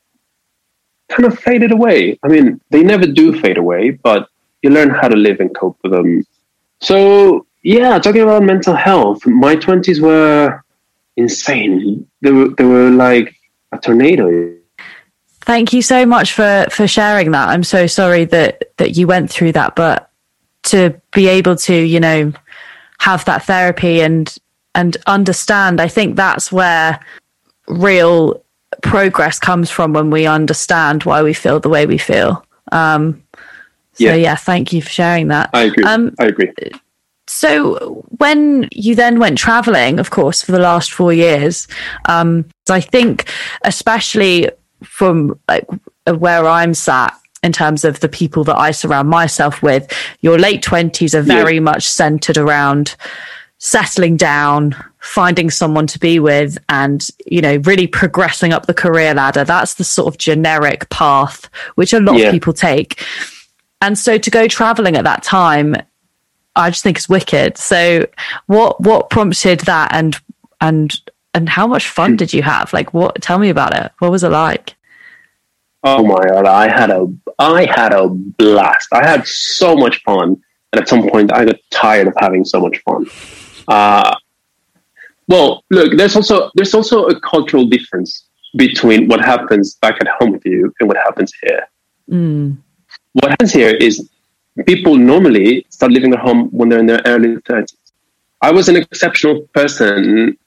kind 1.09 1.25
of 1.25 1.39
faded 1.39 1.71
away. 1.71 2.19
I 2.23 2.27
mean, 2.27 2.61
they 2.69 2.83
never 2.83 3.07
do 3.07 3.39
fade 3.39 3.57
away, 3.57 3.91
but 3.91 4.27
you 4.61 4.69
learn 4.69 4.89
how 4.89 5.07
to 5.07 5.15
live 5.15 5.39
and 5.39 5.55
cope 5.55 5.77
with 5.83 5.91
them. 5.91 6.25
So, 6.81 7.45
yeah, 7.63 7.97
talking 7.99 8.21
about 8.21 8.43
mental 8.43 8.75
health, 8.75 9.25
my 9.25 9.55
20s 9.55 9.99
were 10.01 10.63
insane. 11.17 12.07
They 12.21 12.31
were, 12.31 12.49
they 12.49 12.63
were 12.63 12.89
like 12.89 13.35
a 13.71 13.77
tornado. 13.77 14.55
Thank 15.49 15.73
you 15.73 15.81
so 15.81 16.05
much 16.05 16.33
for, 16.33 16.67
for 16.69 16.87
sharing 16.87 17.31
that. 17.31 17.49
I'm 17.49 17.63
so 17.63 17.87
sorry 17.87 18.25
that, 18.25 18.71
that 18.77 18.95
you 18.95 19.07
went 19.07 19.31
through 19.31 19.53
that, 19.53 19.75
but 19.75 20.11
to 20.65 21.01
be 21.11 21.27
able 21.27 21.55
to, 21.55 21.73
you 21.73 21.99
know, 21.99 22.31
have 22.99 23.25
that 23.25 23.45
therapy 23.45 24.01
and 24.01 24.31
and 24.75 24.95
understand, 25.07 25.81
I 25.81 25.87
think 25.87 26.15
that's 26.15 26.51
where 26.51 26.99
real 27.67 28.43
progress 28.83 29.39
comes 29.39 29.71
from 29.71 29.91
when 29.91 30.11
we 30.11 30.27
understand 30.27 31.05
why 31.05 31.23
we 31.23 31.33
feel 31.33 31.59
the 31.59 31.67
way 31.67 31.87
we 31.87 31.97
feel. 31.97 32.45
Um, 32.71 33.23
so 33.93 34.03
yeah. 34.03 34.13
yeah, 34.13 34.35
thank 34.35 34.71
you 34.71 34.83
for 34.83 34.89
sharing 34.89 35.29
that. 35.29 35.49
I 35.55 35.63
agree. 35.63 35.83
Um, 35.83 36.13
I 36.19 36.25
agree. 36.25 36.53
So 37.25 38.05
when 38.19 38.69
you 38.71 38.93
then 38.93 39.17
went 39.17 39.39
traveling, 39.39 39.97
of 39.97 40.11
course, 40.11 40.43
for 40.43 40.51
the 40.51 40.59
last 40.59 40.91
four 40.91 41.11
years, 41.11 41.67
um, 42.05 42.45
I 42.69 42.81
think 42.81 43.27
especially 43.63 44.51
from 44.83 45.39
like 45.47 45.67
where 46.05 46.47
I'm 46.47 46.73
sat 46.73 47.13
in 47.43 47.53
terms 47.53 47.85
of 47.85 47.99
the 48.01 48.09
people 48.09 48.43
that 48.45 48.57
I 48.57 48.71
surround 48.71 49.09
myself 49.09 49.61
with, 49.63 49.91
your 50.21 50.37
late 50.37 50.61
twenties 50.61 51.15
are 51.15 51.21
very 51.21 51.55
yeah. 51.55 51.61
much 51.61 51.87
centered 51.87 52.37
around 52.37 52.95
settling 53.59 54.15
down, 54.15 54.75
finding 54.99 55.49
someone 55.49 55.87
to 55.87 55.99
be 55.99 56.19
with, 56.19 56.57
and 56.69 57.07
you 57.25 57.41
know, 57.41 57.57
really 57.57 57.87
progressing 57.87 58.53
up 58.53 58.65
the 58.65 58.73
career 58.73 59.13
ladder. 59.13 59.43
That's 59.43 59.75
the 59.75 59.83
sort 59.83 60.13
of 60.13 60.17
generic 60.17 60.89
path 60.89 61.49
which 61.75 61.93
a 61.93 61.99
lot 61.99 62.17
yeah. 62.17 62.27
of 62.27 62.31
people 62.31 62.53
take. 62.53 63.03
And 63.81 63.97
so 63.97 64.17
to 64.17 64.29
go 64.29 64.47
traveling 64.47 64.97
at 64.97 65.05
that 65.05 65.23
time 65.23 65.75
I 66.59 66.69
just 66.69 66.83
think 66.83 66.97
it's 66.97 67.09
wicked. 67.09 67.57
So 67.57 68.05
what 68.47 68.79
what 68.81 69.09
prompted 69.09 69.61
that 69.61 69.93
and 69.93 70.17
and 70.61 70.99
and 71.33 71.47
how 71.49 71.67
much 71.67 71.87
fun 71.87 72.15
did 72.15 72.33
you 72.33 72.41
have? 72.43 72.73
Like 72.73 72.93
what 72.93 73.21
tell 73.21 73.39
me 73.39 73.49
about 73.49 73.75
it. 73.75 73.91
What 73.99 74.11
was 74.11 74.23
it 74.23 74.29
like? 74.29 74.75
Oh 75.83 76.03
my 76.05 76.25
god, 76.27 76.45
I 76.45 76.67
had 76.67 76.89
a 76.89 77.07
I 77.37 77.65
had 77.65 77.93
a 77.93 78.07
blast. 78.09 78.87
I 78.91 79.07
had 79.07 79.27
so 79.27 79.75
much 79.75 80.01
fun. 80.03 80.41
And 80.71 80.81
at 80.81 80.87
some 80.87 81.09
point 81.09 81.33
I 81.33 81.45
got 81.45 81.55
tired 81.71 82.07
of 82.07 82.13
having 82.19 82.45
so 82.45 82.59
much 82.59 82.77
fun. 82.79 83.07
Uh, 83.67 84.15
well, 85.27 85.63
look, 85.69 85.97
there's 85.97 86.15
also 86.15 86.51
there's 86.55 86.73
also 86.73 87.05
a 87.05 87.19
cultural 87.19 87.65
difference 87.65 88.25
between 88.57 89.07
what 89.07 89.23
happens 89.23 89.75
back 89.75 89.95
at 90.01 90.07
home 90.07 90.31
with 90.31 90.45
you 90.45 90.73
and 90.79 90.87
what 90.87 90.97
happens 90.97 91.31
here. 91.41 91.67
Mm. 92.09 92.57
What 93.13 93.29
happens 93.29 93.51
here 93.51 93.75
is 93.75 94.09
people 94.65 94.95
normally 94.97 95.65
start 95.69 95.91
living 95.91 96.13
at 96.13 96.19
home 96.19 96.49
when 96.49 96.69
they're 96.69 96.79
in 96.79 96.87
their 96.87 97.01
early 97.05 97.35
30s. 97.37 97.75
I 98.41 98.51
was 98.51 98.69
an 98.69 98.75
exceptional 98.75 99.41
person 99.53 100.37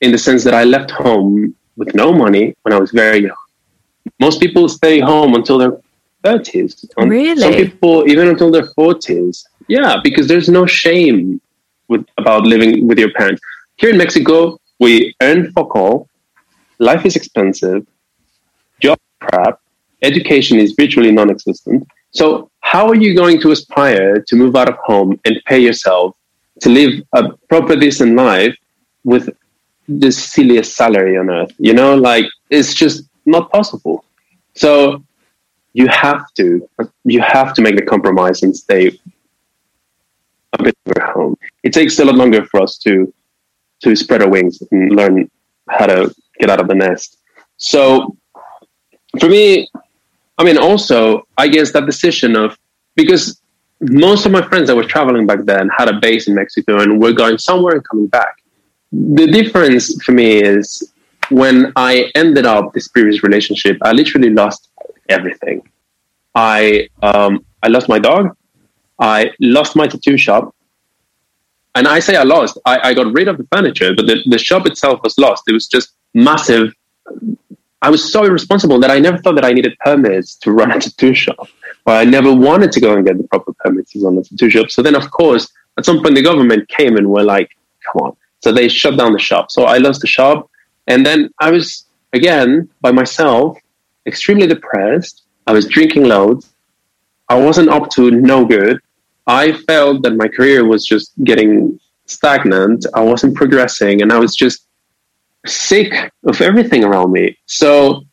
in 0.00 0.12
the 0.12 0.18
sense 0.18 0.44
that 0.44 0.54
I 0.54 0.64
left 0.64 0.90
home 0.90 1.54
with 1.76 1.94
no 1.94 2.12
money 2.12 2.54
when 2.62 2.72
I 2.72 2.78
was 2.78 2.90
very 2.90 3.22
young. 3.22 3.36
Most 4.20 4.40
people 4.40 4.68
stay 4.68 5.00
home 5.00 5.34
until 5.34 5.58
their 5.58 5.78
30s. 6.24 6.84
Um, 6.96 7.08
really? 7.08 7.40
Some 7.40 7.52
people 7.52 8.08
even 8.08 8.28
until 8.28 8.50
their 8.50 8.66
40s. 8.78 9.44
Yeah, 9.68 9.96
because 10.02 10.28
there's 10.28 10.48
no 10.48 10.66
shame 10.66 11.40
with 11.88 12.04
about 12.18 12.42
living 12.44 12.86
with 12.86 12.98
your 12.98 13.12
parents. 13.12 13.40
Here 13.76 13.90
in 13.90 13.98
Mexico, 13.98 14.58
we 14.80 15.14
earn 15.22 15.52
for 15.52 15.64
all. 15.76 16.08
Life 16.78 17.06
is 17.06 17.16
expensive. 17.16 17.86
Job 18.80 18.98
crap. 19.20 19.60
Education 20.02 20.58
is 20.58 20.74
virtually 20.78 21.10
non-existent 21.10 21.86
So 22.10 22.50
how 22.60 22.86
are 22.88 22.94
you 22.94 23.16
going 23.16 23.40
to 23.40 23.50
aspire 23.50 24.22
to 24.28 24.36
move 24.36 24.54
out 24.56 24.68
of 24.68 24.76
home 24.76 25.18
and 25.24 25.40
pay 25.46 25.58
yourself 25.58 26.14
to 26.60 26.68
live 26.68 27.02
a 27.14 27.32
proper 27.48 27.76
decent 27.76 28.14
life 28.14 28.54
with 29.04 29.30
the 29.88 30.10
silliest 30.10 30.74
salary 30.74 31.16
on 31.16 31.30
earth? 31.30 31.52
You 31.58 31.74
know, 31.74 31.94
like 31.94 32.26
it's 32.50 32.74
just 32.74 33.04
not 33.24 33.50
possible. 33.50 34.04
So 34.54 35.04
you 35.72 35.88
have 35.88 36.32
to 36.34 36.68
you 37.04 37.20
have 37.20 37.54
to 37.54 37.62
make 37.62 37.76
the 37.76 37.84
compromise 37.84 38.42
and 38.42 38.56
stay 38.56 38.98
a 40.52 40.62
bit 40.62 40.74
at 40.88 41.02
home. 41.10 41.36
It 41.62 41.72
takes 41.72 41.98
a 41.98 42.04
lot 42.04 42.14
longer 42.14 42.44
for 42.46 42.62
us 42.62 42.78
to 42.78 43.12
to 43.82 43.94
spread 43.94 44.22
our 44.22 44.28
wings 44.28 44.62
and 44.70 44.94
learn 44.96 45.30
how 45.68 45.86
to 45.86 46.14
get 46.38 46.50
out 46.50 46.60
of 46.60 46.68
the 46.68 46.74
nest. 46.74 47.18
So 47.58 48.16
for 49.20 49.28
me, 49.28 49.68
I 50.38 50.44
mean, 50.44 50.58
also, 50.58 51.26
I 51.36 51.48
guess 51.48 51.72
that 51.72 51.86
decision 51.86 52.36
of 52.36 52.58
because 52.94 53.40
most 53.80 54.26
of 54.26 54.32
my 54.32 54.42
friends 54.48 54.68
that 54.68 54.76
were 54.76 54.84
traveling 54.84 55.26
back 55.26 55.44
then 55.44 55.68
had 55.76 55.88
a 55.88 56.00
base 56.00 56.28
in 56.28 56.34
Mexico 56.34 56.80
and 56.80 57.00
were 57.00 57.12
going 57.12 57.38
somewhere 57.38 57.74
and 57.74 57.88
coming 57.88 58.06
back. 58.06 58.36
The 58.92 59.26
difference 59.26 60.02
for 60.02 60.12
me 60.12 60.42
is 60.42 60.92
when 61.30 61.72
I 61.76 62.10
ended 62.14 62.46
up 62.46 62.72
this 62.72 62.88
previous 62.88 63.22
relationship, 63.22 63.78
I 63.82 63.92
literally 63.92 64.30
lost 64.30 64.70
everything. 65.08 65.68
I 66.34 66.88
um, 67.02 67.44
I 67.62 67.68
lost 67.68 67.88
my 67.88 67.98
dog. 67.98 68.36
I 68.98 69.32
lost 69.40 69.76
my 69.76 69.86
tattoo 69.86 70.16
shop. 70.16 70.54
And 71.74 71.86
I 71.86 71.98
say 71.98 72.16
I 72.16 72.22
lost. 72.22 72.58
I, 72.64 72.90
I 72.90 72.94
got 72.94 73.12
rid 73.12 73.28
of 73.28 73.36
the 73.36 73.46
furniture, 73.52 73.94
but 73.94 74.06
the, 74.06 74.22
the 74.26 74.38
shop 74.38 74.66
itself 74.66 75.00
was 75.02 75.18
lost. 75.18 75.44
It 75.46 75.52
was 75.52 75.66
just 75.66 75.92
massive. 76.14 76.72
I 77.82 77.90
was 77.90 78.10
so 78.10 78.24
irresponsible 78.24 78.80
that 78.80 78.90
I 78.90 78.98
never 78.98 79.18
thought 79.18 79.34
that 79.34 79.44
I 79.44 79.52
needed 79.52 79.76
permits 79.80 80.36
to 80.36 80.52
run 80.52 80.70
a 80.72 80.80
tattoo 80.80 81.12
shop. 81.12 81.48
Or 81.84 81.92
I 81.92 82.04
never 82.04 82.34
wanted 82.34 82.72
to 82.72 82.80
go 82.80 82.94
and 82.94 83.06
get 83.06 83.18
the 83.18 83.24
proper 83.24 83.52
permits 83.52 83.92
to 83.92 84.02
run 84.02 84.16
a 84.16 84.22
tattoo 84.22 84.48
shop. 84.48 84.70
So 84.70 84.80
then, 84.80 84.94
of 84.94 85.10
course, 85.10 85.52
at 85.76 85.84
some 85.84 86.02
point, 86.02 86.14
the 86.14 86.22
government 86.22 86.68
came 86.68 86.96
and 86.96 87.10
were 87.10 87.22
like, 87.22 87.50
come 87.84 88.02
on. 88.02 88.16
So 88.46 88.52
they 88.52 88.68
shut 88.68 88.96
down 88.96 89.12
the 89.12 89.18
shop. 89.18 89.50
So 89.50 89.64
I 89.64 89.78
lost 89.78 90.02
the 90.02 90.06
shop. 90.06 90.48
And 90.86 91.04
then 91.04 91.30
I 91.40 91.50
was, 91.50 91.86
again, 92.12 92.68
by 92.80 92.92
myself, 92.92 93.58
extremely 94.06 94.46
depressed. 94.46 95.24
I 95.48 95.52
was 95.52 95.66
drinking 95.66 96.04
loads. 96.04 96.48
I 97.28 97.34
wasn't 97.34 97.70
up 97.70 97.90
to 97.96 98.12
no 98.12 98.44
good. 98.44 98.78
I 99.26 99.50
felt 99.50 100.04
that 100.04 100.14
my 100.14 100.28
career 100.28 100.64
was 100.64 100.86
just 100.86 101.10
getting 101.24 101.80
stagnant. 102.04 102.86
I 102.94 103.00
wasn't 103.00 103.34
progressing 103.34 104.02
and 104.02 104.12
I 104.12 104.20
was 104.20 104.36
just 104.36 104.68
sick 105.44 106.12
of 106.24 106.40
everything 106.40 106.84
around 106.84 107.10
me. 107.10 107.36
So 107.46 108.04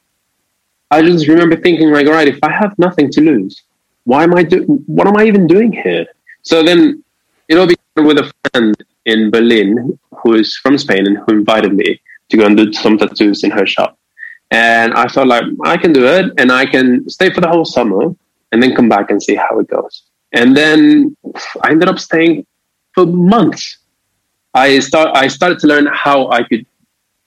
I 0.89 1.03
just 1.03 1.27
remember 1.27 1.57
thinking 1.57 1.91
like, 1.91 2.07
all 2.07 2.13
right, 2.13 2.27
if 2.27 2.39
I 2.41 2.51
have 2.51 2.73
nothing 2.79 3.11
to 3.11 3.21
lose, 3.21 3.61
why 4.05 4.23
am 4.23 4.33
I 4.33 4.41
do 4.41 4.63
what 4.87 5.05
am 5.05 5.15
I 5.15 5.25
even 5.25 5.45
doing 5.45 5.71
here? 5.71 6.07
So 6.41 6.63
then 6.63 7.03
it 7.49 7.55
all 7.59 7.67
began 7.67 8.07
with 8.07 8.17
a 8.17 8.33
friend 8.49 8.75
in 9.05 9.31
Berlin 9.31 9.97
who 10.19 10.35
is 10.35 10.55
from 10.55 10.77
Spain 10.77 11.05
and 11.07 11.17
who 11.17 11.33
invited 11.33 11.73
me 11.73 12.01
to 12.29 12.37
go 12.37 12.45
and 12.45 12.57
do 12.57 12.71
some 12.73 12.97
tattoos 12.97 13.43
in 13.43 13.51
her 13.51 13.65
shop. 13.65 13.97
And 14.51 14.93
I 14.93 15.07
felt 15.07 15.27
like 15.27 15.43
I 15.63 15.77
can 15.77 15.93
do 15.93 16.05
it 16.05 16.31
and 16.37 16.51
I 16.51 16.65
can 16.65 17.09
stay 17.09 17.33
for 17.33 17.41
the 17.41 17.49
whole 17.49 17.65
summer 17.65 18.15
and 18.51 18.61
then 18.61 18.75
come 18.75 18.87
back 18.87 19.09
and 19.09 19.21
see 19.21 19.35
how 19.35 19.59
it 19.59 19.67
goes. 19.67 20.03
And 20.31 20.55
then 20.55 21.15
I 21.63 21.71
ended 21.71 21.89
up 21.89 21.99
staying 21.99 22.45
for 22.93 23.05
months. 23.05 23.77
I 24.53 24.79
start 24.79 25.09
I 25.15 25.27
started 25.27 25.59
to 25.59 25.67
learn 25.67 25.87
how 25.87 26.29
I 26.29 26.43
could, 26.43 26.65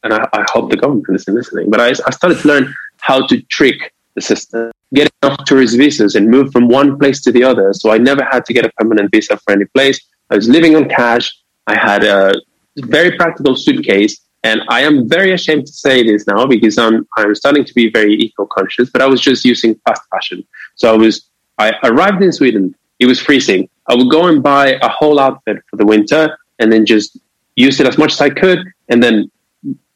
and 0.04 0.14
I, 0.14 0.28
I 0.32 0.44
hope 0.52 0.70
the 0.70 0.76
government 0.76 1.06
is 1.10 1.26
listening. 1.26 1.70
But 1.70 1.80
I, 1.80 1.88
I 1.88 2.10
started 2.10 2.38
to 2.40 2.48
learn 2.48 2.74
how 3.00 3.26
to 3.26 3.40
trick 3.42 3.92
the 4.14 4.20
system, 4.20 4.70
get 4.94 5.10
enough 5.22 5.44
tourist 5.44 5.76
visas, 5.76 6.14
and 6.14 6.30
move 6.30 6.52
from 6.52 6.68
one 6.68 6.98
place 6.98 7.20
to 7.22 7.32
the 7.32 7.42
other. 7.42 7.72
So 7.72 7.90
I 7.90 7.98
never 7.98 8.24
had 8.24 8.44
to 8.46 8.52
get 8.52 8.64
a 8.64 8.70
permanent 8.78 9.10
visa 9.10 9.36
for 9.36 9.52
any 9.52 9.64
place. 9.66 10.00
I 10.30 10.36
was 10.36 10.48
living 10.48 10.76
on 10.76 10.88
cash. 10.88 11.32
I 11.66 11.74
had 11.74 12.04
a 12.04 12.34
very 12.76 13.16
practical 13.16 13.56
suitcase, 13.56 14.20
and 14.42 14.62
I 14.68 14.82
am 14.82 15.08
very 15.08 15.32
ashamed 15.32 15.66
to 15.66 15.72
say 15.72 16.02
this 16.02 16.26
now 16.26 16.46
because 16.46 16.78
I'm 16.78 17.06
I'm 17.16 17.34
starting 17.34 17.64
to 17.64 17.74
be 17.74 17.90
very 17.90 18.14
eco 18.14 18.46
conscious. 18.46 18.90
But 18.90 19.02
I 19.02 19.06
was 19.06 19.20
just 19.20 19.44
using 19.44 19.74
fast 19.86 20.02
fashion. 20.10 20.46
So 20.76 20.92
I 20.92 20.96
was 20.96 21.28
I 21.58 21.72
arrived 21.84 22.22
in 22.22 22.32
Sweden. 22.32 22.74
It 22.98 23.06
was 23.06 23.20
freezing. 23.20 23.68
I 23.88 23.94
would 23.94 24.10
go 24.10 24.26
and 24.26 24.42
buy 24.42 24.78
a 24.82 24.88
whole 24.88 25.18
outfit 25.20 25.58
for 25.68 25.76
the 25.76 25.86
winter 25.86 26.38
and 26.58 26.72
then 26.72 26.86
just 26.86 27.18
use 27.56 27.80
it 27.80 27.86
as 27.86 27.98
much 27.98 28.12
as 28.12 28.20
I 28.20 28.30
could 28.30 28.60
and 28.88 29.02
then 29.02 29.30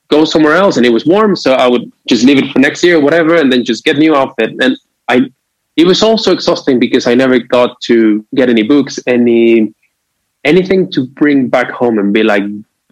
go 0.08 0.24
somewhere 0.24 0.54
else 0.54 0.76
and 0.76 0.84
it 0.84 0.90
was 0.90 1.06
warm. 1.06 1.36
So 1.36 1.54
I 1.54 1.66
would 1.66 1.90
just 2.08 2.24
leave 2.24 2.38
it 2.38 2.52
for 2.52 2.58
next 2.58 2.82
year 2.82 2.96
or 2.98 3.00
whatever 3.00 3.36
and 3.36 3.52
then 3.52 3.64
just 3.64 3.84
get 3.84 3.96
new 3.96 4.14
outfit. 4.14 4.50
And 4.60 4.76
I, 5.08 5.30
it 5.76 5.86
was 5.86 6.02
also 6.02 6.32
exhausting 6.32 6.78
because 6.78 7.06
I 7.06 7.14
never 7.14 7.38
got 7.38 7.80
to 7.82 8.24
get 8.34 8.50
any 8.50 8.62
books, 8.62 8.98
any, 9.06 9.72
anything 10.44 10.90
to 10.92 11.06
bring 11.06 11.48
back 11.48 11.70
home 11.70 11.98
and 11.98 12.12
be 12.12 12.22
like, 12.22 12.42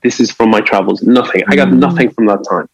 this 0.02 0.20
is 0.20 0.30
from 0.30 0.50
my 0.50 0.60
travels. 0.60 1.02
Nothing. 1.02 1.42
I 1.48 1.56
got 1.56 1.68
mm. 1.68 1.78
nothing 1.78 2.10
from 2.10 2.26
that 2.26 2.44
time. 2.48 2.68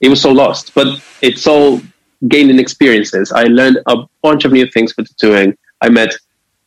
It 0.00 0.08
was 0.08 0.20
so 0.20 0.30
lost, 0.30 0.74
but 0.74 1.02
it's 1.20 1.46
all 1.46 1.80
gaining 2.28 2.58
experiences. 2.58 3.32
I 3.32 3.44
learned 3.44 3.78
a 3.86 4.04
bunch 4.22 4.44
of 4.44 4.52
new 4.52 4.66
things 4.70 4.92
for 4.92 5.02
tattooing. 5.02 5.56
I 5.80 5.88
met 5.88 6.14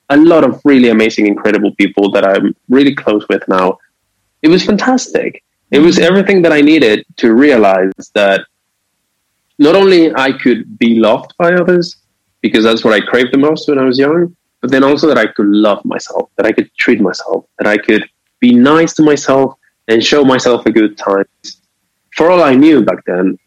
a 0.10 0.18
lot 0.18 0.44
of 0.44 0.62
really 0.66 0.90
amazing, 0.90 1.28
incredible 1.28 1.74
people 1.76 2.12
that 2.12 2.26
I'm 2.26 2.56
really 2.70 2.94
close 2.94 3.26
with 3.30 3.48
now. 3.48 3.78
It 4.42 4.50
was 4.50 4.66
fantastic. 4.66 5.44
It 5.72 5.80
was 5.80 5.96
mm-hmm. 5.96 6.06
everything 6.06 6.42
that 6.44 6.52
I 6.52 6.62
needed 6.62 7.06
to 7.18 7.34
realize 7.34 7.92
that 8.14 8.46
not 9.58 9.76
only 9.76 10.14
I 10.16 10.34
could 10.34 10.78
be 10.78 10.96
loved 10.96 11.34
by 11.38 11.54
others, 11.54 11.98
because 12.42 12.64
that's 12.64 12.84
what 12.84 12.94
I 12.94 13.00
craved 13.00 13.34
the 13.34 13.38
most 13.38 13.70
when 13.70 13.80
I 13.80 13.86
was 13.86 13.98
young, 13.98 14.36
but 14.64 14.72
then 14.72 14.82
also 14.82 15.08
that 15.10 15.18
I 15.18 15.26
could 15.26 15.48
love 15.48 15.84
myself, 15.84 16.30
that 16.38 16.46
I 16.46 16.54
could 16.54 16.74
treat 16.76 17.02
myself, 17.02 17.46
that 17.60 17.68
I 17.68 17.78
could 17.78 18.10
be 18.40 18.54
nice 18.54 18.94
to 18.94 19.04
myself 19.04 19.56
and 19.90 20.02
show 20.02 20.24
myself 20.24 20.66
a 20.66 20.72
good 20.72 20.98
time. 20.98 21.26
For 22.16 22.32
all 22.32 22.42
I 22.42 22.56
knew 22.56 22.82
back 22.82 23.04
then, 23.06 23.38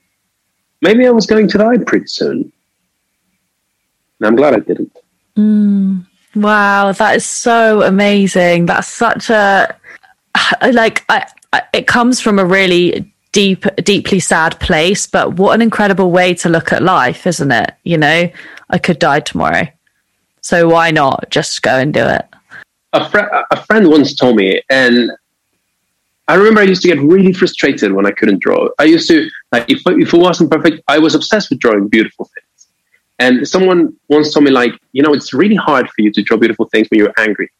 maybe 0.82 1.06
I 1.06 1.10
was 1.10 1.24
going 1.24 1.48
to 1.48 1.56
die 1.56 1.78
pretty 1.78 2.06
soon. 2.06 2.52
And 4.18 4.26
I'm 4.26 4.36
glad 4.36 4.52
I 4.52 4.58
didn't. 4.58 4.94
Mm. 5.38 6.04
Wow, 6.34 6.92
that 6.92 7.16
is 7.16 7.24
so 7.24 7.80
amazing. 7.80 8.66
That's 8.66 8.86
such 8.86 9.30
a 9.30 9.74
like 10.70 11.02
I, 11.08 11.26
I, 11.54 11.62
it 11.72 11.86
comes 11.86 12.20
from 12.20 12.38
a 12.38 12.44
really 12.44 13.10
deep 13.32 13.64
deeply 13.76 14.20
sad 14.20 14.60
place, 14.60 15.06
but 15.06 15.36
what 15.36 15.54
an 15.54 15.62
incredible 15.62 16.10
way 16.10 16.34
to 16.34 16.50
look 16.50 16.74
at 16.74 16.82
life, 16.82 17.26
isn't 17.26 17.52
it? 17.52 17.72
You 17.84 17.96
know, 17.96 18.30
I 18.68 18.76
could 18.76 18.98
die 18.98 19.20
tomorrow. 19.20 19.68
So 20.46 20.68
why 20.68 20.92
not 20.92 21.28
just 21.28 21.60
go 21.62 21.74
and 21.76 21.92
do 21.92 22.06
it? 22.06 22.24
A, 22.92 23.10
fr- 23.10 23.34
a 23.50 23.64
friend 23.64 23.88
once 23.88 24.14
told 24.14 24.36
me 24.36 24.62
and 24.70 25.10
I 26.28 26.34
remember 26.34 26.60
I 26.60 26.64
used 26.64 26.82
to 26.82 26.88
get 26.88 27.00
really 27.00 27.32
frustrated 27.32 27.90
when 27.90 28.06
I 28.06 28.12
couldn't 28.12 28.38
draw. 28.38 28.68
I 28.78 28.84
used 28.84 29.08
to 29.08 29.28
like 29.50 29.68
if 29.68 29.80
if 29.86 30.14
it 30.14 30.16
wasn't 30.16 30.52
perfect, 30.52 30.84
I 30.86 31.00
was 31.00 31.16
obsessed 31.16 31.50
with 31.50 31.58
drawing 31.58 31.88
beautiful 31.88 32.30
things. 32.32 32.68
And 33.18 33.48
someone 33.48 33.96
once 34.08 34.32
told 34.32 34.44
me, 34.44 34.52
like, 34.52 34.74
you 34.92 35.02
know, 35.02 35.12
it's 35.14 35.34
really 35.34 35.56
hard 35.56 35.86
for 35.88 36.02
you 36.02 36.12
to 36.12 36.22
draw 36.22 36.36
beautiful 36.36 36.66
things 36.66 36.86
when 36.90 37.00
you're 37.00 37.18
angry. 37.18 37.50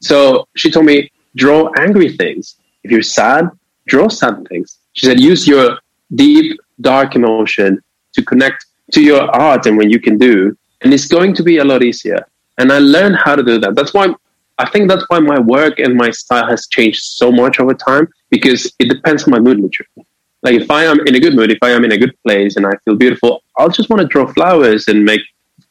So 0.00 0.46
she 0.54 0.70
told 0.70 0.86
me, 0.86 1.10
draw 1.34 1.72
angry 1.78 2.16
things. 2.16 2.54
If 2.84 2.92
you're 2.92 3.02
sad, 3.02 3.50
draw 3.88 4.06
sad 4.06 4.46
things. 4.48 4.78
She 4.92 5.06
said, 5.06 5.18
use 5.18 5.48
your 5.48 5.80
deep, 6.14 6.60
dark 6.80 7.16
emotion 7.16 7.82
to 8.12 8.22
connect 8.22 8.66
to 8.92 9.02
your 9.02 9.22
art 9.48 9.66
and 9.66 9.76
what 9.76 9.90
you 9.90 9.98
can 9.98 10.16
do. 10.16 10.56
And 10.82 10.94
it's 10.94 11.06
going 11.06 11.34
to 11.34 11.42
be 11.42 11.58
a 11.58 11.64
lot 11.64 11.82
easier. 11.82 12.26
And 12.58 12.72
I 12.72 12.78
learned 12.78 13.16
how 13.16 13.36
to 13.36 13.42
do 13.42 13.58
that. 13.58 13.74
That's 13.74 13.94
why 13.94 14.14
I 14.58 14.68
think 14.68 14.88
that's 14.88 15.04
why 15.08 15.20
my 15.20 15.38
work 15.38 15.78
and 15.78 15.94
my 15.94 16.10
style 16.10 16.46
has 16.46 16.66
changed 16.66 17.02
so 17.02 17.30
much 17.30 17.60
over 17.60 17.74
time 17.74 18.08
because 18.30 18.72
it 18.78 18.88
depends 18.88 19.24
on 19.24 19.30
my 19.30 19.38
mood 19.38 19.60
literally. 19.60 20.06
Like 20.42 20.54
if 20.54 20.70
I 20.70 20.84
am 20.84 21.00
in 21.06 21.14
a 21.14 21.20
good 21.20 21.34
mood, 21.34 21.50
if 21.50 21.58
I 21.62 21.70
am 21.70 21.84
in 21.84 21.92
a 21.92 21.98
good 21.98 22.14
place 22.24 22.56
and 22.56 22.66
I 22.66 22.72
feel 22.84 22.96
beautiful, 22.96 23.42
I'll 23.56 23.68
just 23.68 23.88
want 23.88 24.02
to 24.02 24.08
draw 24.08 24.26
flowers 24.32 24.88
and 24.88 25.04
make 25.04 25.20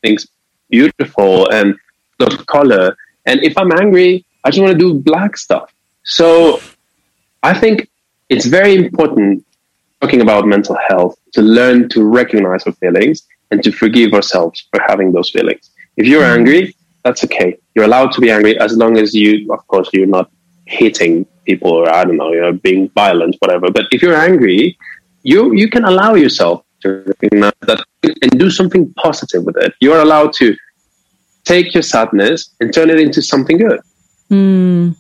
things 0.02 0.28
beautiful 0.70 1.50
and 1.52 1.76
of 2.20 2.46
color. 2.48 2.96
And 3.26 3.44
if 3.44 3.58
I'm 3.58 3.72
angry, 3.74 4.26
I 4.44 4.50
just 4.50 4.62
want 4.62 4.74
to 4.74 4.78
do 4.78 4.94
black 4.94 5.38
stuff. 5.38 5.72
So 6.04 6.62
I 7.44 7.54
think 7.54 7.90
it's 8.30 8.46
very 8.46 8.76
important 8.76 9.46
talking 10.02 10.22
about 10.22 10.48
mental 10.48 10.78
health 10.88 11.18
to 11.34 11.42
learn 11.42 11.90
to 11.90 12.04
recognize 12.04 12.66
our 12.66 12.74
feelings 12.74 13.28
and 13.52 13.64
to 13.64 13.72
forgive 13.72 14.14
ourselves 14.14 14.68
for 14.72 14.82
having 14.88 15.12
those 15.12 15.30
feelings. 15.30 15.70
If 15.96 16.06
you're 16.08 16.24
mm-hmm. 16.24 16.40
angry, 16.40 16.76
that's 17.04 17.24
okay. 17.24 17.58
You're 17.74 17.86
allowed 17.86 18.12
to 18.14 18.22
be 18.22 18.32
angry 18.32 18.60
as 18.60 18.76
long 18.76 18.98
as 18.98 19.14
you, 19.14 19.52
of 19.54 19.66
course, 19.68 19.90
you're 19.94 20.08
not 20.08 20.30
hitting 20.66 21.26
people 21.46 21.72
or 21.72 21.90
I 21.90 22.04
don't 22.04 22.18
know, 22.18 22.32
you 22.34 22.42
know, 22.42 22.52
being 22.52 22.90
violent, 22.90 23.36
whatever. 23.40 23.72
But 23.72 23.86
if 23.92 24.02
you're 24.02 24.16
angry, 24.30 24.78
you 25.24 25.54
you 25.54 25.70
can 25.70 25.86
allow 25.86 26.14
yourself 26.16 26.64
to 26.82 27.04
recognize 27.06 27.54
that 27.62 27.80
and 28.04 28.32
do 28.44 28.50
something 28.50 28.94
positive 29.06 29.44
with 29.44 29.58
it. 29.58 29.74
You 29.82 29.94
are 29.94 30.02
allowed 30.02 30.34
to 30.34 30.56
take 31.46 31.74
your 31.74 31.84
sadness 31.84 32.54
and 32.60 32.74
turn 32.74 32.90
it 32.90 33.00
into 33.00 33.22
something 33.22 33.58
good. 33.58 33.80
Mm, 34.30 34.96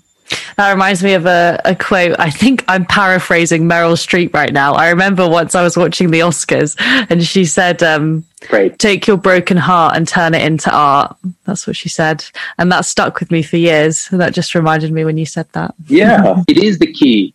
That 0.58 0.72
reminds 0.72 1.04
me 1.04 1.14
of 1.14 1.26
a, 1.26 1.60
a 1.66 1.76
quote. 1.76 2.16
I 2.20 2.30
think 2.30 2.66
I'm 2.68 2.86
paraphrasing 2.86 3.64
Meryl 3.64 3.94
Streep 3.94 4.34
right 4.34 4.52
now. 4.52 4.74
I 4.74 4.90
remember 4.90 5.28
once 5.28 5.56
I 5.56 5.62
was 5.62 5.78
watching 5.78 6.12
the 6.12 6.20
Oscars 6.22 6.76
and 7.10 7.24
she 7.24 7.46
said, 7.46 7.84
um, 7.84 8.26
Great. 8.50 8.80
take 8.80 9.08
your 9.08 9.18
broken 9.18 9.58
heart 9.58 9.96
and 9.96 10.08
turn 10.08 10.34
it 10.34 10.42
into 10.42 10.72
art. 10.72 11.16
That's 11.46 11.68
what 11.68 11.76
she 11.76 11.90
said. 11.90 12.26
And 12.58 12.72
that 12.72 12.86
stuck 12.86 13.20
with 13.20 13.32
me 13.32 13.44
for 13.44 13.58
years. 13.58 14.08
That 14.10 14.34
just 14.34 14.56
reminded 14.56 14.92
me 14.92 15.06
when 15.06 15.18
you 15.18 15.26
said 15.26 15.48
that. 15.54 15.76
Yeah, 15.88 16.44
it 16.48 16.58
is 16.58 16.80
the 16.80 16.92
key 16.92 17.34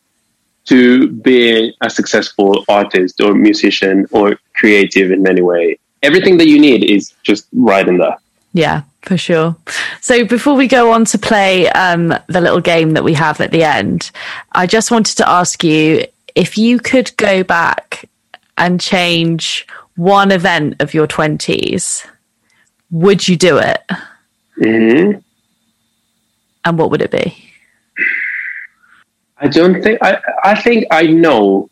to 0.65 1.09
being 1.09 1.73
a 1.81 1.91
successful 1.91 2.65
artist 2.69 3.21
or 3.21 3.35
musician 3.35 4.07
or 4.13 4.37
creative 4.55 5.11
in 5.11 5.27
any 5.27 5.43
way. 5.43 5.79
Everything 6.03 6.37
that 6.39 6.47
you 6.49 6.61
need 6.61 6.85
is 6.85 7.15
just 7.23 7.47
right 7.53 7.87
in 7.87 7.99
there. 7.99 8.17
Yeah, 8.53 8.83
for 9.03 9.17
sure. 9.17 9.57
So 10.01 10.25
before 10.25 10.55
we 10.55 10.69
go 10.69 10.93
on 10.93 11.05
to 11.07 11.19
play 11.19 11.69
um, 11.71 12.15
the 12.29 12.41
little 12.41 12.61
game 12.61 12.93
that 12.93 13.05
we 13.05 13.15
have 13.15 13.41
at 13.41 13.51
the 13.51 13.65
end, 13.65 14.11
I 14.53 14.67
just 14.67 14.91
wanted 14.91 15.17
to 15.19 15.29
ask 15.29 15.63
you 15.65 16.07
if 16.35 16.57
you 16.57 16.79
could 16.79 17.17
go 17.17 17.43
back 17.43 18.09
and 18.57 18.81
change 18.81 19.67
one 19.97 20.31
event 20.31 20.81
of 20.81 20.95
your 20.95 21.07
20s, 21.07 22.07
would 22.91 23.27
you 23.27 23.37
do 23.37 23.59
it? 23.59 23.83
hmm 24.57 25.13
And 26.65 26.79
what 26.79 26.91
would 26.91 27.03
it 27.03 27.11
be? 27.11 27.53
I 29.39 29.49
don't 29.49 29.83
think 29.83 29.99
I. 30.01 30.21
I 30.45 30.61
think 30.61 30.87
I 30.93 31.03
know. 31.09 31.69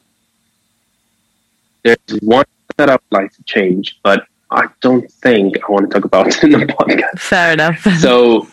There's 1.85 1.99
one 2.21 2.45
that 2.77 2.91
I 2.91 2.95
would 2.95 3.13
like 3.13 3.33
to 3.35 3.43
change, 3.45 3.97
but 4.03 4.27
I 4.51 4.69
don't 4.81 5.11
think 5.11 5.59
I 5.63 5.73
want 5.73 5.91
to 5.91 5.95
talk 5.95 6.05
about 6.05 6.27
in 6.45 6.51
the 6.51 6.67
podcast. 6.67 7.19
Fair 7.19 7.53
enough. 7.53 7.87
So 8.01 8.49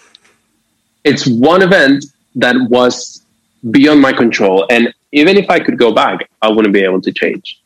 it's 1.03 1.25
one 1.25 1.61
event 1.61 2.05
that 2.35 2.55
was 2.69 3.23
beyond 3.71 4.01
my 4.01 4.13
control, 4.13 4.65
and 4.69 4.93
even 5.11 5.37
if 5.37 5.49
I 5.49 5.59
could 5.59 5.77
go 5.77 5.93
back, 5.93 6.29
I 6.41 6.49
wouldn't 6.49 6.73
be 6.73 6.83
able 6.83 7.01
to 7.01 7.11
change. 7.11 7.61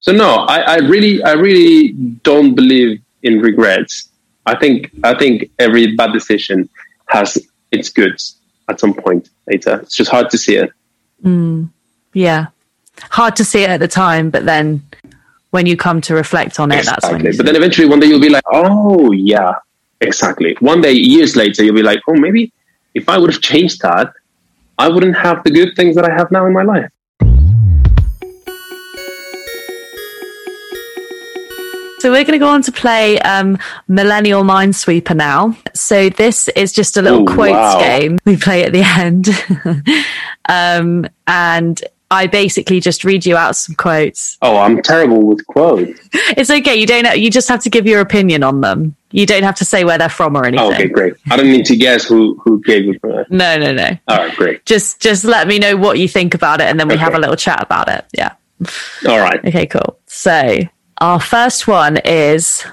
So 0.00 0.12
no, 0.12 0.46
I, 0.48 0.60
I 0.60 0.76
really, 0.76 1.22
I 1.22 1.32
really 1.32 1.92
don't 2.22 2.54
believe 2.54 3.02
in 3.22 3.40
regrets. 3.40 4.08
I 4.46 4.56
think, 4.56 4.90
I 5.04 5.16
think 5.16 5.50
every 5.58 5.94
bad 5.94 6.12
decision 6.12 6.68
has 7.06 7.36
its 7.70 7.90
goods 7.90 8.36
at 8.68 8.80
some 8.80 8.94
point 8.94 9.28
later. 9.46 9.80
It's 9.82 9.96
just 9.96 10.10
hard 10.10 10.30
to 10.30 10.38
see 10.38 10.56
it. 10.56 10.72
Mm, 11.22 11.68
yeah. 12.14 12.46
Hard 13.10 13.36
to 13.36 13.44
see 13.44 13.62
it 13.62 13.70
at 13.70 13.80
the 13.80 13.88
time, 13.88 14.30
but 14.30 14.46
then 14.46 14.82
when 15.50 15.66
you 15.66 15.76
come 15.76 16.00
to 16.02 16.14
reflect 16.14 16.60
on 16.60 16.70
it, 16.70 16.84
that's 16.84 17.06
when 17.06 17.16
Exactly. 17.16 17.30
you 17.32 17.36
But 17.38 17.46
then 17.46 17.56
eventually 17.56 17.88
one 17.88 18.00
day 18.00 18.06
you'll 18.06 18.20
be 18.20 18.28
like, 18.28 18.44
oh, 18.52 19.12
yeah, 19.12 19.54
exactly. 20.00 20.56
One 20.60 20.80
day, 20.80 20.92
years 20.92 21.36
later, 21.36 21.64
you'll 21.64 21.74
be 21.74 21.82
like, 21.82 22.00
oh, 22.08 22.14
maybe 22.14 22.52
if 22.94 23.08
I 23.08 23.18
would 23.18 23.32
have 23.32 23.42
changed 23.42 23.80
that, 23.82 24.12
I 24.78 24.88
wouldn't 24.88 25.16
have 25.16 25.42
the 25.44 25.50
good 25.50 25.74
things 25.76 25.94
that 25.96 26.04
I 26.08 26.12
have 26.14 26.30
now 26.30 26.46
in 26.46 26.52
my 26.52 26.62
life. 26.62 26.90
So 31.98 32.10
we're 32.10 32.24
going 32.24 32.32
to 32.32 32.38
go 32.38 32.48
on 32.48 32.62
to 32.62 32.72
play 32.72 33.18
um, 33.20 33.58
Millennial 33.86 34.42
Minesweeper 34.42 35.14
now. 35.14 35.54
So 35.74 36.08
this 36.08 36.48
is 36.56 36.72
just 36.72 36.96
a 36.96 37.02
little 37.02 37.28
Ooh, 37.28 37.34
quotes 37.34 37.52
wow. 37.52 37.78
game 37.78 38.18
we 38.24 38.38
play 38.38 38.64
at 38.64 38.72
the 38.72 38.82
end. 38.82 39.28
um, 40.48 41.06
and 41.26 41.82
I 42.12 42.26
basically 42.26 42.80
just 42.80 43.04
read 43.04 43.24
you 43.24 43.36
out 43.36 43.54
some 43.54 43.76
quotes. 43.76 44.36
Oh, 44.42 44.56
I'm 44.56 44.82
terrible 44.82 45.22
with 45.26 45.46
quotes. 45.46 46.00
It's 46.36 46.50
okay. 46.50 46.74
You 46.76 46.86
don't. 46.86 47.18
You 47.18 47.30
just 47.30 47.48
have 47.48 47.60
to 47.62 47.70
give 47.70 47.86
your 47.86 48.00
opinion 48.00 48.42
on 48.42 48.60
them. 48.60 48.96
You 49.12 49.26
don't 49.26 49.42
have 49.42 49.56
to 49.56 49.64
say 49.64 49.84
where 49.84 49.98
they're 49.98 50.08
from 50.08 50.36
or 50.36 50.44
anything. 50.44 50.64
Oh, 50.66 50.72
okay, 50.72 50.88
great. 50.88 51.14
I 51.30 51.36
don't 51.36 51.50
need 51.50 51.66
to 51.66 51.76
guess 51.76 52.04
who, 52.04 52.40
who 52.44 52.60
gave 52.62 52.88
it. 52.88 53.00
for 53.00 53.12
that. 53.12 53.30
No, 53.30 53.58
no, 53.58 53.72
no. 53.72 53.90
All 54.08 54.18
right, 54.18 54.36
great. 54.36 54.64
Just 54.66 55.00
just 55.00 55.24
let 55.24 55.46
me 55.48 55.58
know 55.58 55.76
what 55.76 55.98
you 55.98 56.08
think 56.08 56.34
about 56.34 56.60
it, 56.60 56.64
and 56.64 56.78
then 56.78 56.88
we 56.88 56.96
have 56.96 57.14
a 57.14 57.18
little 57.18 57.36
chat 57.36 57.62
about 57.62 57.88
it. 57.88 58.04
Yeah. 58.16 58.34
All 59.08 59.18
right. 59.18 59.44
Okay, 59.44 59.66
cool. 59.66 59.98
So 60.06 60.58
our 60.98 61.20
first 61.20 61.66
one 61.68 61.98
is 62.04 62.64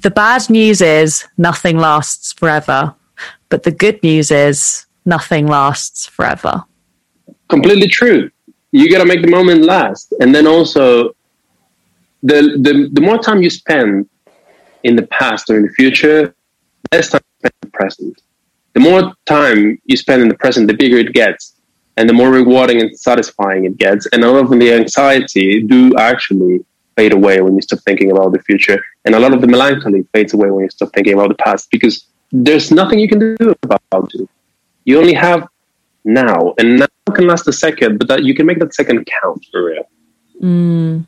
the 0.00 0.10
bad 0.10 0.48
news 0.50 0.80
is 0.80 1.26
nothing 1.38 1.78
lasts 1.78 2.32
forever, 2.32 2.94
but 3.48 3.62
the 3.64 3.72
good 3.72 4.02
news 4.02 4.30
is 4.30 4.86
nothing 5.04 5.46
lasts 5.46 6.06
forever. 6.06 6.64
Completely 7.52 7.86
true. 7.86 8.30
You 8.78 8.90
got 8.90 9.00
to 9.00 9.04
make 9.04 9.20
the 9.20 9.30
moment 9.30 9.60
last. 9.64 10.14
And 10.20 10.34
then 10.34 10.46
also, 10.46 11.10
the, 12.22 12.40
the, 12.66 12.88
the 12.90 13.02
more 13.02 13.18
time 13.18 13.42
you 13.42 13.50
spend 13.50 14.08
in 14.84 14.96
the 14.96 15.06
past 15.18 15.50
or 15.50 15.56
in 15.58 15.64
the 15.66 15.74
future, 15.80 16.34
less 16.92 17.10
time 17.10 17.20
you 17.22 17.36
spend 17.40 17.54
in 17.62 17.68
the 17.68 17.72
present. 17.80 18.22
The 18.72 18.80
more 18.80 19.12
time 19.26 19.78
you 19.84 19.98
spend 19.98 20.22
in 20.22 20.28
the 20.30 20.34
present, 20.34 20.66
the 20.66 20.72
bigger 20.72 20.96
it 20.96 21.12
gets. 21.12 21.56
And 21.98 22.08
the 22.08 22.14
more 22.14 22.30
rewarding 22.30 22.80
and 22.80 22.98
satisfying 22.98 23.66
it 23.66 23.76
gets. 23.76 24.06
And 24.12 24.24
a 24.24 24.30
lot 24.30 24.44
of 24.44 24.58
the 24.58 24.72
anxiety 24.72 25.62
do 25.62 25.94
actually 25.96 26.64
fade 26.96 27.12
away 27.12 27.42
when 27.42 27.54
you 27.54 27.60
stop 27.60 27.80
thinking 27.80 28.10
about 28.12 28.32
the 28.32 28.42
future. 28.48 28.82
And 29.04 29.14
a 29.14 29.20
lot 29.20 29.34
of 29.34 29.42
the 29.42 29.46
melancholy 29.46 30.06
fades 30.14 30.32
away 30.32 30.50
when 30.50 30.64
you 30.64 30.70
stop 30.70 30.90
thinking 30.94 31.12
about 31.12 31.28
the 31.28 31.34
past 31.34 31.70
because 31.70 32.06
there's 32.32 32.70
nothing 32.70 32.98
you 32.98 33.10
can 33.10 33.36
do 33.36 33.54
about 33.62 34.10
it. 34.14 34.26
You 34.86 34.98
only 34.98 35.12
have 35.12 35.46
now, 36.04 36.54
and 36.58 36.80
now 36.80 36.86
can 37.14 37.26
last 37.26 37.46
a 37.48 37.52
second, 37.52 37.98
but 37.98 38.08
that 38.08 38.24
you 38.24 38.34
can 38.34 38.46
make 38.46 38.58
that 38.58 38.74
second 38.74 39.06
count 39.22 39.44
for 39.50 39.64
real. 39.64 39.88
Mm. 40.40 41.06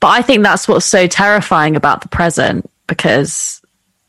But 0.00 0.08
I 0.08 0.22
think 0.22 0.42
that's 0.42 0.68
what's 0.68 0.86
so 0.86 1.06
terrifying 1.06 1.76
about 1.76 2.02
the 2.02 2.08
present 2.08 2.70
because 2.86 3.60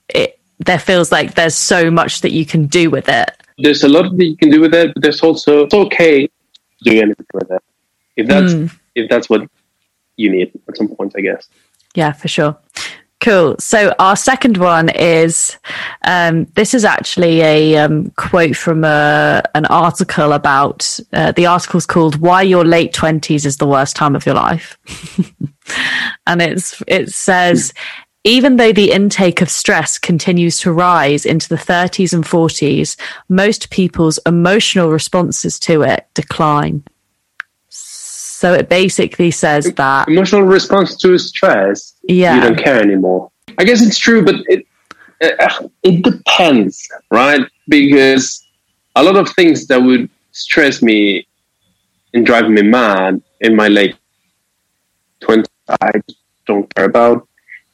it 0.09 0.39
there 0.59 0.79
feels 0.79 1.11
like 1.11 1.35
there's 1.35 1.55
so 1.55 1.89
much 1.89 2.21
that 2.21 2.31
you 2.31 2.45
can 2.45 2.67
do 2.67 2.89
with 2.89 3.09
it. 3.09 3.29
There's 3.57 3.83
a 3.83 3.89
lot 3.89 4.15
that 4.15 4.25
you 4.25 4.37
can 4.37 4.49
do 4.49 4.61
with 4.61 4.73
it, 4.73 4.93
but 4.93 5.03
there's 5.03 5.21
also 5.21 5.65
it's 5.65 5.73
okay 5.73 6.27
to 6.27 6.33
do 6.83 7.01
anything 7.01 7.25
with 7.33 7.51
it 7.51 7.63
if 8.19 8.27
that's 8.27 8.53
mm. 8.53 8.71
if 8.95 9.09
that's 9.09 9.29
what 9.29 9.41
you 10.17 10.29
need 10.29 10.51
at 10.67 10.77
some 10.77 10.89
point, 10.89 11.13
I 11.17 11.21
guess. 11.21 11.47
Yeah, 11.95 12.11
for 12.11 12.27
sure. 12.27 12.57
Cool. 13.21 13.57
So 13.59 13.93
our 13.99 14.15
second 14.15 14.57
one 14.57 14.87
is 14.87 15.57
um, 16.05 16.45
this 16.55 16.73
is 16.73 16.85
actually 16.85 17.41
a 17.41 17.77
um, 17.77 18.11
quote 18.11 18.55
from 18.55 18.85
a, 18.85 19.43
an 19.55 19.65
article 19.65 20.31
about 20.31 20.97
uh, 21.11 21.33
the 21.33 21.45
article's 21.45 21.85
called 21.85 22.15
"Why 22.21 22.43
Your 22.43 22.63
Late 22.63 22.93
Twenties 22.93 23.45
Is 23.45 23.57
the 23.57 23.67
Worst 23.67 23.97
Time 23.97 24.15
of 24.15 24.25
Your 24.25 24.35
Life," 24.35 24.77
and 26.27 26.41
it's 26.41 26.81
it 26.87 27.11
says. 27.11 27.73
Even 28.25 28.57
though 28.57 28.73
the 28.73 28.91
intake 28.91 29.41
of 29.41 29.49
stress 29.49 29.97
continues 29.97 30.59
to 30.59 30.73
rise 30.73 31.25
into 31.25 31.47
the 31.47 31.55
30s 31.55 32.13
and 32.13 32.25
40s, 32.25 32.97
most 33.29 33.69
people's 33.69 34.19
emotional 34.25 34.89
responses 34.89 35.57
to 35.59 35.83
it 35.83 36.05
decline. 36.15 36.83
So 38.39 38.53
it 38.53 38.69
basically 38.69 39.31
says 39.31 39.65
that, 39.73 40.07
Emotional 40.07 40.43
response 40.43 40.95
to 41.01 41.17
stress, 41.17 41.95
yeah. 42.03 42.35
you 42.35 42.41
don't 42.41 42.57
care 42.57 42.81
anymore. 42.81 43.29
I 43.57 43.65
guess 43.65 43.81
it's 43.81 43.97
true, 43.97 44.23
but 44.23 44.35
it 44.47 44.65
uh, 45.21 45.67
it 45.83 46.03
depends, 46.03 46.87
right? 47.11 47.41
Because 47.67 48.47
a 48.95 49.03
lot 49.03 49.17
of 49.17 49.27
things 49.31 49.67
that 49.67 49.81
would 49.83 50.09
stress 50.31 50.81
me 50.81 51.27
and 52.13 52.25
drive 52.25 52.49
me 52.49 52.61
mad 52.61 53.21
in 53.41 53.57
my 53.57 53.67
late 53.67 53.97
twenties, 55.19 55.51
I 55.67 55.91
don't 56.47 56.73
care 56.73 56.85
about. 56.85 57.27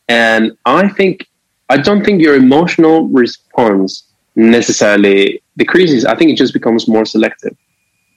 And 0.10 0.58
I 0.66 0.88
think 0.88 1.28
I 1.70 1.78
don't 1.78 2.04
think 2.04 2.24
your 2.24 2.34
emotional 2.34 3.08
response 3.10 4.10
necessarily 4.36 5.44
decreases. 5.58 6.06
I 6.06 6.16
think 6.16 6.32
it 6.32 6.38
just 6.38 6.54
becomes 6.54 6.88
more 6.88 7.06
selective. 7.06 7.56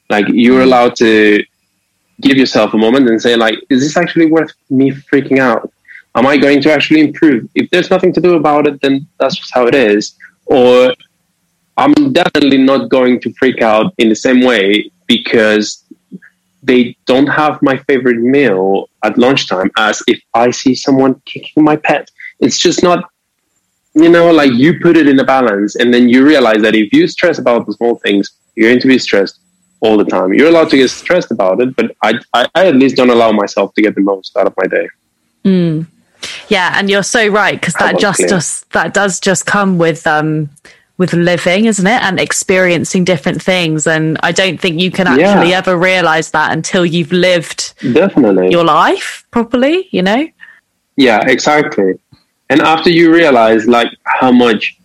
Like 0.08 0.24
you're 0.30 0.62
allowed 0.62 0.96
to 0.96 1.44
give 2.20 2.36
yourself 2.36 2.74
a 2.74 2.78
moment 2.78 3.08
and 3.08 3.20
say, 3.20 3.36
like, 3.36 3.58
is 3.70 3.80
this 3.80 3.96
actually 3.96 4.26
worth 4.26 4.52
me 4.70 4.90
freaking 4.90 5.38
out? 5.38 5.72
Am 6.14 6.26
I 6.26 6.36
going 6.36 6.60
to 6.62 6.72
actually 6.72 7.00
improve? 7.00 7.48
If 7.54 7.70
there's 7.70 7.90
nothing 7.90 8.12
to 8.14 8.20
do 8.20 8.34
about 8.34 8.66
it, 8.66 8.80
then 8.80 9.06
that's 9.20 9.36
just 9.36 9.54
how 9.54 9.66
it 9.66 9.74
is. 9.74 10.16
Or 10.46 10.94
I'm 11.76 12.12
definitely 12.12 12.58
not 12.58 12.88
going 12.88 13.20
to 13.20 13.32
freak 13.34 13.62
out 13.62 13.94
in 13.98 14.08
the 14.08 14.16
same 14.16 14.40
way 14.40 14.90
because 15.06 15.84
they 16.62 16.96
don't 17.06 17.28
have 17.28 17.62
my 17.62 17.76
favorite 17.76 18.18
meal 18.18 18.90
at 19.04 19.16
lunchtime 19.16 19.70
as 19.78 20.02
if 20.08 20.20
I 20.34 20.50
see 20.50 20.74
someone 20.74 21.20
kicking 21.24 21.62
my 21.62 21.76
pet. 21.76 22.10
It's 22.40 22.58
just 22.58 22.82
not, 22.82 23.04
you 23.94 24.08
know, 24.08 24.32
like 24.32 24.52
you 24.52 24.80
put 24.80 24.96
it 24.96 25.08
in 25.08 25.20
a 25.20 25.24
balance 25.24 25.76
and 25.76 25.94
then 25.94 26.08
you 26.08 26.26
realize 26.26 26.62
that 26.62 26.74
if 26.74 26.92
you 26.92 27.06
stress 27.06 27.38
about 27.38 27.66
the 27.66 27.74
small 27.74 27.96
things, 27.96 28.32
you're 28.56 28.70
going 28.70 28.80
to 28.80 28.88
be 28.88 28.98
stressed 28.98 29.38
all 29.80 29.96
the 29.96 30.04
time. 30.04 30.32
You're 30.34 30.48
allowed 30.48 30.70
to 30.70 30.76
get 30.76 30.90
stressed 30.90 31.30
about 31.30 31.60
it, 31.60 31.74
but 31.76 31.94
I, 32.02 32.14
I, 32.34 32.48
I 32.54 32.66
at 32.66 32.76
least 32.76 32.96
don't 32.96 33.10
allow 33.10 33.32
myself 33.32 33.74
to 33.74 33.82
get 33.82 33.94
the 33.94 34.00
most 34.00 34.36
out 34.36 34.46
of 34.46 34.54
my 34.56 34.66
day. 34.66 34.88
Yeah, 36.48 36.74
and 36.76 36.90
you're 36.90 37.02
so 37.02 37.28
right 37.28 37.58
because 37.58 37.74
that 37.74 37.98
just 37.98 38.20
just 38.28 38.70
that 38.72 38.92
does 38.92 39.20
just 39.20 39.46
come 39.46 39.78
with 39.78 40.06
um 40.06 40.50
with 40.98 41.12
living, 41.12 41.66
isn't 41.66 41.86
it? 41.86 42.02
And 42.02 42.18
experiencing 42.18 43.04
different 43.04 43.40
things. 43.40 43.86
And 43.86 44.18
I 44.22 44.32
don't 44.32 44.60
think 44.60 44.80
you 44.80 44.90
can 44.90 45.06
actually 45.06 45.50
Yeah. 45.50 45.58
ever 45.58 45.78
realize 45.78 46.32
that 46.32 46.52
until 46.52 46.84
you've 46.84 47.12
lived 47.12 47.72
Definitely. 47.94 48.50
your 48.50 48.64
life 48.64 49.24
properly, 49.30 49.86
you 49.92 50.02
know? 50.02 50.28
Yeah, 50.96 51.20
exactly. 51.28 52.00
And 52.50 52.60
after 52.60 52.90
you 52.90 53.14
realize 53.14 53.66
like 53.66 53.92
how 54.04 54.32
much 54.32 54.76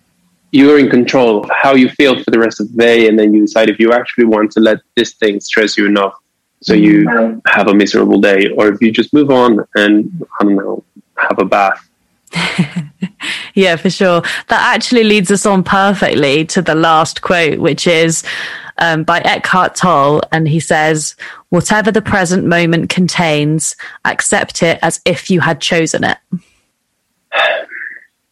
you're 0.53 0.77
in 0.77 0.87
control 0.87 1.43
of 1.43 1.49
how 1.49 1.73
you 1.73 1.89
feel 1.89 2.23
for 2.23 2.29
the 2.29 2.37
rest 2.37 2.61
of 2.61 2.71
the 2.71 2.77
day, 2.77 3.07
and 3.07 3.17
then 3.17 3.33
you 3.33 3.41
decide 3.41 3.69
if 3.69 3.79
you 3.79 3.91
actually 3.91 4.25
want 4.25 4.51
to 4.51 4.59
let 4.59 4.77
this 4.95 5.13
thing 5.13 5.39
stress 5.39 5.75
you 5.75 5.87
enough 5.87 6.13
so 6.61 6.75
you 6.75 7.09
have 7.47 7.67
a 7.67 7.73
miserable 7.73 8.21
day, 8.21 8.49
or 8.55 8.67
if 8.67 8.79
you 8.79 8.91
just 8.91 9.13
move 9.13 9.31
on 9.31 9.65
and 9.75 10.25
I 10.39 10.43
don't 10.43 10.55
know, 10.55 10.83
have 11.17 11.39
a 11.39 11.45
bath. 11.45 11.89
yeah, 13.55 13.75
for 13.75 13.89
sure. 13.89 14.21
That 14.47 14.75
actually 14.75 15.03
leads 15.03 15.31
us 15.31 15.47
on 15.47 15.63
perfectly 15.63 16.45
to 16.45 16.61
the 16.61 16.75
last 16.75 17.23
quote, 17.23 17.57
which 17.57 17.87
is 17.87 18.23
um, 18.77 19.03
by 19.03 19.21
Eckhart 19.21 19.75
Tolle, 19.75 20.21
and 20.31 20.47
he 20.47 20.59
says, 20.59 21.15
"Whatever 21.49 21.91
the 21.91 22.01
present 22.01 22.45
moment 22.45 22.89
contains, 22.89 23.75
accept 24.05 24.61
it 24.61 24.77
as 24.83 25.01
if 25.03 25.31
you 25.31 25.39
had 25.41 25.59
chosen 25.59 26.03
it." 26.03 26.17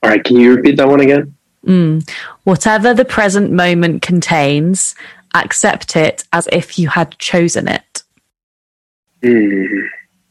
All 0.03 0.09
right, 0.09 0.23
can 0.23 0.37
you 0.37 0.55
repeat 0.55 0.77
that 0.77 0.87
one 0.87 1.01
again? 1.01 1.35
Mm. 1.65 2.09
Whatever 2.43 2.93
the 2.93 3.05
present 3.05 3.51
moment 3.51 4.01
contains, 4.01 4.95
accept 5.33 5.95
it 5.95 6.23
as 6.33 6.47
if 6.51 6.77
you 6.77 6.89
had 6.89 7.17
chosen 7.17 7.67
it. 7.67 8.03
Mm. 9.21 9.87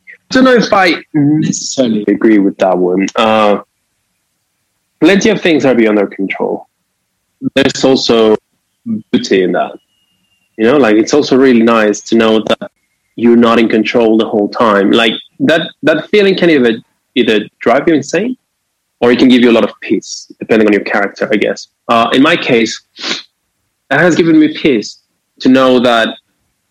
I 0.08 0.34
don't 0.34 0.44
know 0.44 0.54
if 0.54 0.72
I 0.72 0.94
necessarily 1.14 2.04
agree 2.08 2.38
with 2.38 2.56
that 2.58 2.76
one. 2.76 3.06
Uh, 3.16 3.62
plenty 5.00 5.30
of 5.30 5.40
things 5.40 5.64
are 5.64 5.74
beyond 5.74 5.98
our 5.98 6.06
control. 6.06 6.68
There's 7.54 7.84
also 7.84 8.36
beauty 9.10 9.42
in 9.42 9.52
that. 9.52 9.72
You 10.56 10.66
know, 10.66 10.76
like 10.76 10.96
it's 10.96 11.14
also 11.14 11.36
really 11.36 11.62
nice 11.62 12.00
to 12.02 12.16
know 12.16 12.40
that 12.40 12.70
you're 13.16 13.36
not 13.36 13.58
in 13.58 13.68
control 13.68 14.18
the 14.18 14.28
whole 14.28 14.48
time. 14.48 14.90
Like 14.90 15.14
that 15.40 15.62
that 15.82 16.08
feeling 16.10 16.36
can 16.36 16.50
either 16.50 16.82
either 17.14 17.48
drive 17.60 17.88
you 17.88 17.94
insane 17.94 18.36
or 19.00 19.10
it 19.10 19.18
can 19.18 19.28
give 19.28 19.42
you 19.42 19.50
a 19.50 19.56
lot 19.58 19.64
of 19.64 19.72
peace, 19.80 20.30
depending 20.38 20.68
on 20.68 20.72
your 20.72 20.84
character, 20.84 21.28
I 21.32 21.36
guess. 21.36 21.68
Uh, 21.88 22.10
in 22.12 22.22
my 22.22 22.36
case, 22.36 22.80
it 22.98 23.98
has 23.98 24.14
given 24.14 24.38
me 24.38 24.56
peace 24.56 25.02
to 25.40 25.48
know 25.48 25.80
that 25.80 26.16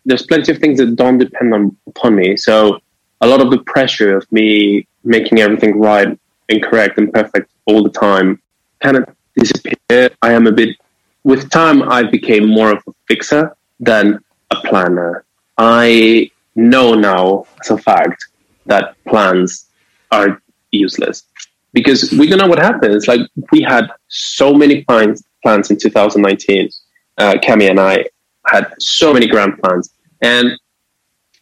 there's 0.06 0.26
plenty 0.26 0.52
of 0.52 0.60
things 0.60 0.80
that 0.80 0.96
don't 0.96 1.18
depend 1.18 1.54
on 1.54 1.76
upon 1.88 2.16
me. 2.16 2.38
So 2.38 2.80
a 3.22 3.28
lot 3.28 3.42
of 3.42 3.50
the 3.52 3.60
pressure 3.60 4.16
of 4.16 4.32
me 4.32 4.88
making 5.04 5.40
everything 5.40 5.80
right 5.80 6.18
and 6.50 6.64
correct 6.64 6.98
and 6.98 7.12
perfect 7.12 7.52
all 7.66 7.84
the 7.84 7.90
time 7.90 8.42
kind 8.80 8.98
of 8.98 9.10
disappear. 9.36 10.10
I 10.22 10.34
am 10.34 10.48
a 10.48 10.52
bit 10.52 10.78
with 11.24 11.50
time 11.50 11.84
I 11.84 12.04
became 12.04 12.48
more 12.48 12.72
of 12.72 12.84
a 12.88 12.92
fixer 13.08 13.56
than 13.80 14.20
a 14.52 14.56
planner. 14.56 15.26
I 15.58 16.32
know 16.56 16.94
now 16.94 17.46
as 17.62 17.72
a 17.72 17.78
fact 17.78 18.26
that 18.66 18.96
plans 19.06 19.66
are 20.12 20.42
useless 20.72 21.24
because 21.74 22.12
we 22.12 22.28
don't 22.28 22.40
know 22.40 22.48
what 22.48 22.60
happens. 22.60 23.08
Like 23.08 23.22
we 23.52 23.62
had 23.62 23.88
so 24.08 24.54
many 24.54 24.84
plans 24.84 25.24
plans 25.44 25.70
in 25.70 25.78
2019. 25.78 26.70
Uh, 27.18 27.34
Cami 27.44 27.70
and 27.70 27.80
I 27.80 28.06
had 28.48 28.74
so 28.80 29.14
many 29.14 29.28
grand 29.28 29.60
plans, 29.62 29.94
and 30.22 30.52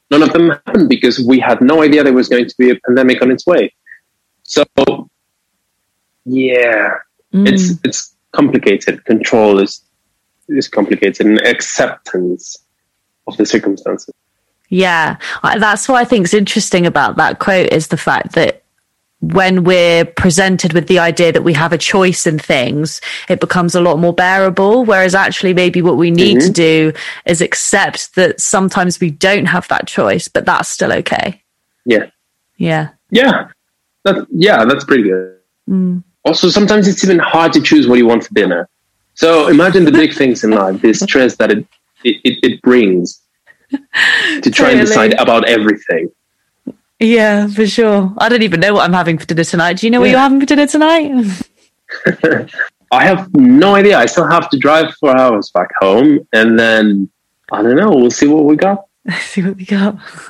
none 0.09 0.23
of 0.23 0.33
them 0.33 0.49
happened 0.49 0.89
because 0.89 1.19
we 1.19 1.39
had 1.39 1.61
no 1.61 1.83
idea 1.83 2.03
there 2.03 2.13
was 2.13 2.29
going 2.29 2.47
to 2.47 2.55
be 2.57 2.71
a 2.71 2.75
pandemic 2.87 3.21
on 3.21 3.31
its 3.31 3.45
way. 3.45 3.73
So, 4.43 4.63
yeah, 6.25 6.95
mm. 7.33 7.47
it's 7.47 7.79
it's 7.83 8.15
complicated. 8.31 9.05
Control 9.05 9.59
is 9.59 9.81
is 10.49 10.67
complicated, 10.67 11.25
and 11.25 11.41
acceptance 11.45 12.57
of 13.27 13.37
the 13.37 13.45
circumstances. 13.45 14.13
Yeah, 14.69 15.17
that's 15.43 15.87
what 15.87 16.01
I 16.01 16.05
think 16.05 16.25
is 16.25 16.33
interesting 16.33 16.85
about 16.85 17.15
that 17.17 17.39
quote 17.39 17.71
is 17.71 17.87
the 17.87 17.97
fact 17.97 18.33
that 18.33 18.63
when 19.19 19.63
we're 19.63 20.05
presented 20.05 20.73
with 20.73 20.87
the 20.87 20.99
idea 20.99 21.31
that 21.31 21.43
we 21.43 21.53
have 21.53 21.73
a 21.73 21.77
choice 21.77 22.27
in 22.27 22.37
things, 22.37 23.01
it 23.29 23.39
becomes 23.39 23.73
a 23.73 23.81
lot 23.81 23.97
more 23.97 24.13
bearable. 24.13 24.85
Whereas 24.85 25.15
actually, 25.15 25.53
maybe 25.53 25.81
what 25.81 25.97
we 25.97 26.11
need 26.11 26.37
mm-hmm. 26.37 26.47
to 26.47 26.53
do 26.53 26.93
is 27.25 27.41
accept 27.41 28.15
that 28.15 28.39
sometimes 28.39 28.99
we 28.99 29.09
don't 29.09 29.45
have 29.45 29.67
that 29.69 29.87
choice, 29.87 30.27
but 30.27 30.45
that's 30.45 30.69
still 30.69 30.93
okay. 30.93 31.41
Yeah. 31.85 32.11
Yeah. 32.57 32.89
Yeah. 33.09 33.47
That's, 34.03 34.21
yeah, 34.29 34.65
that's 34.65 34.85
pretty 34.85 35.03
good. 35.03 35.39
Mm. 35.67 36.03
Also, 36.23 36.49
sometimes 36.49 36.87
it's 36.87 37.03
even 37.03 37.19
hard 37.19 37.53
to 37.53 37.61
choose 37.61 37.87
what 37.87 37.97
you 37.97 38.05
want 38.05 38.25
for 38.25 38.33
dinner. 38.33 38.69
So 39.15 39.47
imagine 39.47 39.85
the 39.85 39.91
big 39.91 40.13
things 40.13 40.43
in 40.43 40.51
life, 40.51 40.81
the 40.81 40.93
stress 40.93 41.37
that 41.37 41.51
it, 41.51 41.65
it, 42.03 42.37
it 42.43 42.61
brings 42.61 43.19
to 43.71 44.51
try 44.51 44.71
and 44.71 44.79
decide 44.79 45.13
about 45.15 45.47
everything. 45.49 46.11
Yeah, 46.99 47.47
for 47.47 47.67
sure. 47.67 48.13
I 48.17 48.29
don't 48.29 48.41
even 48.41 48.59
know 48.59 48.73
what 48.73 48.83
I'm 48.83 48.93
having 48.93 49.17
for 49.17 49.25
dinner 49.25 49.43
tonight. 49.43 49.77
Do 49.77 49.87
you 49.87 49.91
know 49.91 49.99
what 49.99 50.09
you're 50.09 50.19
having 50.19 50.39
for 50.39 50.47
dinner 50.47 50.65
tonight? 50.65 51.45
I 52.91 53.05
have 53.05 53.33
no 53.35 53.75
idea. 53.75 53.99
I 53.99 54.05
still 54.07 54.27
have 54.27 54.49
to 54.49 54.57
drive 54.57 54.93
four 54.95 55.15
hours 55.15 55.51
back 55.51 55.69
home, 55.79 56.27
and 56.33 56.57
then 56.57 57.09
I 57.51 57.61
don't 57.61 57.75
know. 57.75 57.89
We'll 57.89 58.09
see 58.09 58.27
what 58.27 58.45
we 58.45 58.55
got. 58.55 58.86
see 59.21 59.43
what 59.43 59.57
we 59.57 59.65
got. 59.65 59.97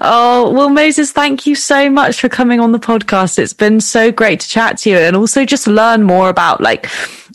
oh, 0.00 0.52
well, 0.54 0.68
Moses, 0.68 1.12
thank 1.12 1.46
you 1.46 1.54
so 1.54 1.88
much 1.88 2.20
for 2.20 2.28
coming 2.28 2.60
on 2.60 2.72
the 2.72 2.78
podcast. 2.78 3.38
It's 3.38 3.52
been 3.52 3.80
so 3.80 4.10
great 4.10 4.40
to 4.40 4.48
chat 4.48 4.78
to 4.78 4.90
you 4.90 4.96
and 4.96 5.14
also 5.14 5.44
just 5.44 5.66
learn 5.66 6.02
more 6.02 6.28
about 6.28 6.60
like 6.60 6.88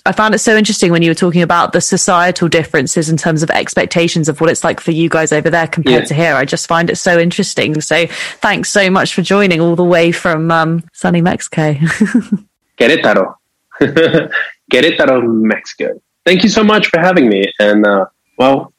I 0.06 0.12
found 0.12 0.34
it 0.34 0.40
so 0.40 0.58
interesting 0.58 0.92
when 0.92 1.02
you 1.02 1.12
were 1.12 1.16
talking 1.16 1.42
about 1.42 1.72
the 1.72 1.82
societal 1.82 2.48
differences 2.48 3.10
in 3.10 3.18
terms 3.18 3.44
of 3.44 3.50
expectations 3.50 4.30
of 4.30 4.42
what 4.42 4.50
it's 4.50 4.64
like 4.64 4.80
for 4.80 4.92
you 4.92 5.10
guys 5.10 5.32
over 5.32 5.50
there 5.50 5.68
compared 5.68 6.04
yeah. 6.04 6.08
to 6.08 6.14
here. 6.14 6.36
I 6.36 6.46
just 6.46 6.68
find 6.68 6.90
it 6.90 6.96
so 6.96 7.20
interesting. 7.20 7.80
So 7.82 8.08
thanks 8.08 8.70
so 8.70 8.90
much 8.90 9.14
for 9.14 9.22
joining 9.22 9.62
all 9.62 9.76
the 9.76 9.84
way 9.84 10.12
from 10.12 10.52
um, 10.52 10.84
sunny 10.94 11.22
Mexico. 11.22 11.74
Querétaro. 12.80 13.36
Querétaro, 14.72 15.22
Mexico. 15.28 16.02
Thank 16.26 16.44
you 16.44 16.50
so 16.50 16.64
much 16.64 16.88
for 16.88 17.00
having 17.00 17.30
me. 17.30 17.52
And 17.60 17.86
uh, 17.86 18.06
well, 18.38 18.74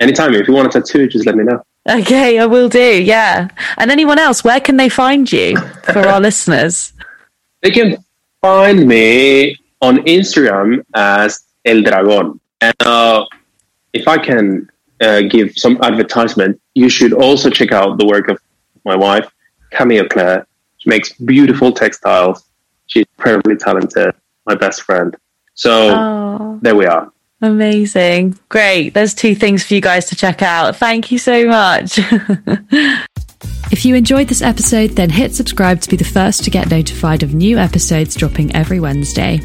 anytime 0.00 0.34
if 0.34 0.48
you 0.48 0.54
want 0.54 0.74
a 0.74 0.80
tattoo, 0.80 1.06
just 1.06 1.26
let 1.26 1.36
me 1.36 1.44
know. 1.44 1.62
Okay, 1.88 2.38
I 2.38 2.46
will 2.46 2.68
do. 2.68 3.02
Yeah. 3.02 3.48
And 3.78 3.90
anyone 3.90 4.18
else, 4.18 4.44
where 4.44 4.60
can 4.60 4.76
they 4.76 4.88
find 4.88 5.30
you 5.30 5.56
for 5.84 6.00
our 6.00 6.20
listeners? 6.28 6.92
They 7.62 7.70
can 7.70 8.02
find 8.42 8.86
me 8.86 9.56
on 9.80 9.98
Instagram 9.98 10.84
as 10.94 11.42
El 11.64 11.82
Dragon. 11.82 12.40
And 12.60 12.74
uh, 12.80 13.24
if 13.92 14.06
I 14.06 14.18
can 14.18 14.68
uh, 15.00 15.22
give 15.22 15.56
some 15.56 15.78
advertisement, 15.82 16.60
you 16.74 16.88
should 16.88 17.12
also 17.12 17.48
check 17.50 17.72
out 17.72 17.98
the 17.98 18.06
work 18.06 18.28
of 18.28 18.38
my 18.84 18.96
wife, 18.96 19.30
Camille 19.70 20.08
Claire. 20.08 20.46
She 20.78 20.88
makes 20.88 21.12
beautiful 21.14 21.72
textiles. 21.72 22.44
She's 22.86 23.06
incredibly 23.16 23.56
talented, 23.56 24.14
my 24.46 24.54
best 24.54 24.82
friend. 24.82 25.16
So 25.54 25.94
oh, 25.94 26.58
there 26.62 26.74
we 26.74 26.86
are. 26.86 27.10
Amazing. 27.42 28.38
Great. 28.48 28.90
There's 28.90 29.14
two 29.14 29.34
things 29.34 29.64
for 29.64 29.74
you 29.74 29.80
guys 29.80 30.06
to 30.10 30.16
check 30.16 30.42
out. 30.42 30.76
Thank 30.76 31.10
you 31.10 31.18
so 31.18 31.46
much. 31.46 31.98
If 33.72 33.84
you 33.84 33.94
enjoyed 33.94 34.26
this 34.26 34.42
episode, 34.42 34.90
then 34.90 35.10
hit 35.10 35.32
subscribe 35.32 35.80
to 35.82 35.88
be 35.88 35.96
the 35.96 36.02
first 36.04 36.42
to 36.42 36.50
get 36.50 36.70
notified 36.70 37.22
of 37.22 37.34
new 37.34 37.56
episodes 37.56 38.16
dropping 38.16 38.54
every 38.54 38.80
Wednesday. 38.80 39.40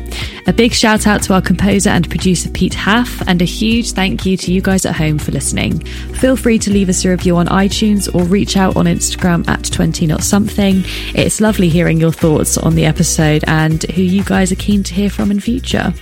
A 0.47 0.53
big 0.53 0.73
shout 0.73 1.05
out 1.05 1.21
to 1.23 1.33
our 1.35 1.43
composer 1.43 1.91
and 1.91 2.09
producer 2.09 2.49
Pete 2.49 2.73
Haff, 2.73 3.21
and 3.27 3.39
a 3.39 3.45
huge 3.45 3.91
thank 3.91 4.25
you 4.25 4.35
to 4.37 4.51
you 4.51 4.61
guys 4.61 4.83
at 4.83 4.95
home 4.95 5.19
for 5.19 5.31
listening. 5.31 5.79
Feel 6.15 6.35
free 6.35 6.57
to 6.57 6.71
leave 6.71 6.89
us 6.89 7.05
a 7.05 7.09
review 7.09 7.37
on 7.37 7.45
iTunes 7.47 8.13
or 8.15 8.23
reach 8.23 8.57
out 8.57 8.75
on 8.75 8.85
Instagram 8.85 9.47
at 9.47 9.63
20 9.65 10.07
not 10.07 10.23
something. 10.23 10.81
It's 11.13 11.39
lovely 11.39 11.69
hearing 11.69 11.99
your 11.99 12.11
thoughts 12.11 12.57
on 12.57 12.73
the 12.73 12.85
episode 12.85 13.43
and 13.45 13.83
who 13.91 14.01
you 14.01 14.23
guys 14.23 14.51
are 14.51 14.55
keen 14.55 14.81
to 14.83 14.93
hear 14.95 15.11
from 15.11 15.29
in 15.29 15.39
future. 15.39 15.93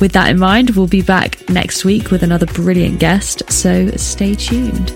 With 0.00 0.10
that 0.12 0.28
in 0.28 0.40
mind, 0.40 0.70
we'll 0.70 0.88
be 0.88 1.02
back 1.02 1.48
next 1.48 1.84
week 1.84 2.10
with 2.10 2.24
another 2.24 2.46
brilliant 2.46 2.98
guest, 2.98 3.44
so 3.48 3.90
stay 3.92 4.34
tuned. 4.34 4.92